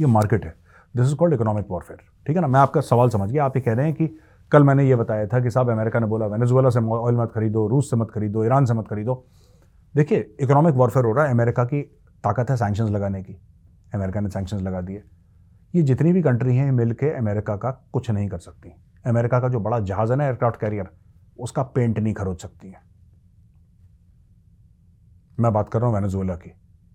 ये 0.00 0.06
मार्केट 0.06 0.44
है। 0.44 0.54
This 0.96 1.06
is 1.06 1.14
called 1.14 1.34
economic 1.34 1.66
warfare 1.70 1.98
ठीक 2.26 2.36
है 2.36 2.42
ना? 2.42 2.48
मैं 2.48 2.60
आपका 2.60 2.80
सवाल 2.80 3.08
समझ 3.08 3.30
गया। 3.30 3.44
आप 3.44 3.56
ये 3.56 3.62
कह 3.62 3.72
रहे 3.72 3.86
हैं 3.86 3.94
कि 3.94 4.18
कल 4.52 4.62
मैंने 4.62 4.84
ये 4.84 4.96
बताया 4.96 5.26
था 5.26 5.40
कि 5.40 5.50
साहब 5.50 5.70
अमेरिका 5.70 6.00
ने 6.00 6.06
बोला 6.06 6.26
वेनेजुएला 6.26 6.70
से 6.70 6.80
ऑयल 6.80 7.14
मत 7.14 7.32
खरीदो 7.34 7.66
रूस 7.68 7.90
से 7.90 7.96
मत 7.96 8.10
खरीदो 8.10 8.44
ईरान 8.44 8.64
से 8.64 8.74
मत 8.74 8.84
खरीदो। 8.90 9.26
देखिए 9.96 10.36
इकोनॉमिक 10.40 10.74
वॉरफेयर 10.74 11.06
हो 11.06 11.12
रहा 11.12 11.24
है 11.24 11.30
अमेरिका 11.30 11.64
की 11.64 11.82
ताकत 12.24 12.50
है 12.50 12.56
सैंक्शंस 12.56 12.90
लगाने 12.90 13.22
की। 13.22 13.40
अमेरिका 13.94 14.20
ने 14.20 14.28
सैंक्शंस 14.28 14.62
लगा 14.62 14.80
दिए। 14.80 15.02
ये 15.74 15.82
जितनी 15.82 16.12
भी 16.12 16.22
कंट्री 16.22 16.56
हैं 16.56 16.72
मिल 16.72 16.92
के 16.92 17.10
अमेरिका 17.10 17.56
का 17.56 17.70
कुछ 17.92 18.10
नहीं 18.10 18.28
कर 18.28 18.38
सकती। 18.38 18.72
अमेरिका 19.06 19.40
का 19.40 19.48
जो 19.48 19.60
बड़ा 19.60 19.80
जहाज़ 19.80 20.12
है 20.12 20.18
ना, 20.18 20.24
एयरक्राफ्ट 20.24 20.60
कैरियर, 20.60 20.88
उसका 21.38 21.62
पेंट 21.62 21.98
नहीं 21.98 22.14
खरोच 22.14 22.42
सकती 22.42 22.68
है। 22.68 22.80
मैं 25.40 25.52
बात 25.52 25.68
कर 25.68 25.78
रहा 25.78 25.88
हूँ 25.88 25.96
वेनेजुएला 25.96 26.34
की। 26.34 26.52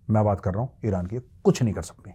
मैं 0.10 0.26
बात 0.26 0.42
कर 0.42 0.54
रहा 0.54 0.62
हूँ 0.62 0.70
ईरान 0.86 1.06
की। 1.06 1.18
कुछ 1.18 1.64
नहीं 1.64 1.74
कर 1.74 1.82
सकती। 1.82 2.12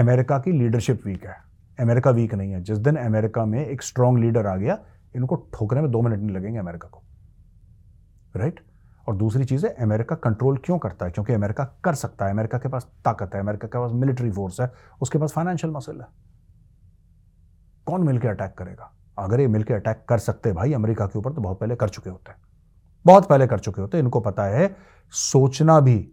अमेरिका 0.00 0.38
की 0.38 0.52
लीडरशिप 0.52 1.06
वीक 1.06 1.26
है। 1.26 1.36
अमेरिका 1.80 2.10
वीक 2.10 2.34
नहीं 2.34 2.52
है। 2.52 2.62
जिस 2.62 2.78
दिन 2.78 2.96
अमेरिका 2.96 3.44
में 3.44 3.66
एक 3.66 3.82
स्ट्रांग 3.82 4.18
लीडर 4.18 4.46
आ 4.46 4.56
गया, 4.56 4.78
इनको 5.16 5.36
ठोकने 5.54 5.80
में 5.80 5.90
दो 5.90 6.02
मिनट 6.02 6.18
नहीं 6.18 6.36
लगेंगे 6.36 6.58
अमेरिका 6.58 6.88
को। 6.88 7.02
राइट 8.36 8.60
और 9.08 9.14
दूसरी 9.16 9.44
चीज़ 9.44 9.66
है, 9.66 9.72
अमेरिका 9.74 10.16
कंट्रोल 10.16 10.56
क्यों 10.56 10.78
करता 10.78 11.06
है? 11.06 11.12
क्योंकि 11.12 11.32
अमेरिका 11.32 11.64
कर 11.84 11.94
सकता 11.94 12.24
है, 12.24 12.32
अमेरिका 12.32 12.58
के 12.58 12.68
पास 12.68 12.86
ताकत 13.04 13.34
है, 13.34 13.40
अमेरिका 13.40 13.68
के 13.68 13.78
पास 13.78 13.92
मिलिट्री 13.92 14.30
फोर्स 14.30 14.60
है, 14.60 14.70
उसके 15.00 15.18
पास 15.18 15.32
फाइनेंशियल 15.32 15.72
मसल 15.72 16.00
है। 16.00 16.06
कौन 17.86 18.02
मिलकर 18.02 18.28
अटैक 18.28 18.54
करेगा? 18.58 18.92
अगर 19.18 19.40
ये 19.40 19.46
मिलकर 19.48 19.74
अटैक 19.74 20.04
कर 20.08 20.18
सकते 20.18 20.52
भाई 20.52 20.72
अमेरिका 20.72 21.06
के 21.06 21.18
ऊपर 21.18 21.32
तो 21.32 21.40
बहुत 21.40 21.60
पहले 21.60 21.76
कर 21.76 21.88
चुके 21.88 22.10
होते 22.10 22.30
हैं। 22.30 22.38
बहुत 23.04 23.28
पहले 23.28 23.46
कर 23.46 23.58
चुके 23.58 23.80
होते 23.80 23.98
इनको 23.98 24.20
पता 24.20 24.44
है, 24.44 24.76
सोचना 25.12 25.78
भी, 25.80 26.12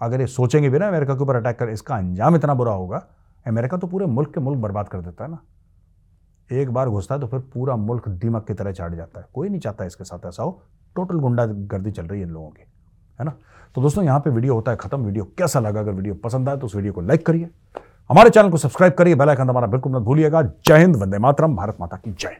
अगर 0.00 0.20
ये 0.20 0.26
सोचेंगे 0.26 0.68
भी 0.68 0.78
ना 0.78 0.88
अमेरिका 0.88 1.14
के 1.14 1.22
ऊपर 1.22 1.36
अटैक 1.36 1.58
कर, 1.58 1.68
इसका 1.68 1.96
अंजाम 1.96 2.36
इतना 2.36 2.54
बुरा 2.54 2.72
होगा, 2.72 3.06
अमेरिका 3.46 3.76
तो 3.76 3.86
पूरे 3.86 4.06
मुल्क 4.06 4.34
के 4.34 4.40
मुल्क 4.40 4.58
बर्बाद 4.58 4.88
कर 4.88 5.00
देता 5.00 5.24
है 5.24 5.30
ना। 5.30 5.38
एक 6.50 6.70
बार 6.70 6.88
घुसता 6.88 7.14
है 7.14 7.20
तो 7.20 7.26
फिर 7.26 7.40
पूरा 7.54 7.76
मुल्क 7.76 8.08
दीमक 8.08 8.46
की 8.46 8.54
तरह 8.54 8.72
चाट 8.72 8.94
जाता 8.94 9.20
है, 9.20 9.26
कोई 9.34 9.48
नहीं 9.48 9.60
चाहता 9.60 9.84
इसके 9.84 10.04
साथ 10.04 10.26
ऐसा 10.26 10.42
हो 10.42 10.62
टोटल 10.96 11.18
गुंडा 11.18 11.46
गर्दी 11.46 11.90
चल 11.90 12.06
रही 12.06 12.20
है 12.20 12.26
इन 12.26 12.32
लोगों 12.32 12.48
की, 12.48 12.62
है 13.18 13.24
ना? 13.24 13.32
तो 13.74 13.82
दोस्तों, 13.82 14.04
यहाँ 14.04 14.20
पे 14.20 14.30
वीडियो 14.30 14.54
होता 14.54 14.70
है 14.70 14.76
खत्म। 14.76 15.00
वीडियो 15.00 15.24
कैसा 15.38 15.60
लगा? 15.60 15.80
अगर 15.80 15.92
वीडियो 15.92 16.14
पसंद 16.14 16.48
आए 16.48 16.56
तो 16.56 16.66
उस 16.66 16.74
वीडियो 16.74 16.92
को 16.92 17.00
लाइक 17.00 17.26
करिए। 17.26 17.48
हमारे 18.10 18.30
चैनल 18.30 18.50
को 18.50 18.56
सब्सक्राइब 18.56 18.92
करिए। 18.92 19.14
बेल 19.14 19.28
आइकन 19.28 19.46
दबाना 19.46 19.66
बिल्कुल 19.66 19.92
मत 19.92 20.02
भूलिएगा। 20.02 20.42
जय 20.42 20.78
हिंद, 20.78 20.96
वंदे 20.96 21.18
मातरम। 21.18 21.56
भारत 21.56 21.76
माता 21.80 21.96
की 21.96 22.12
जय। 22.12 22.36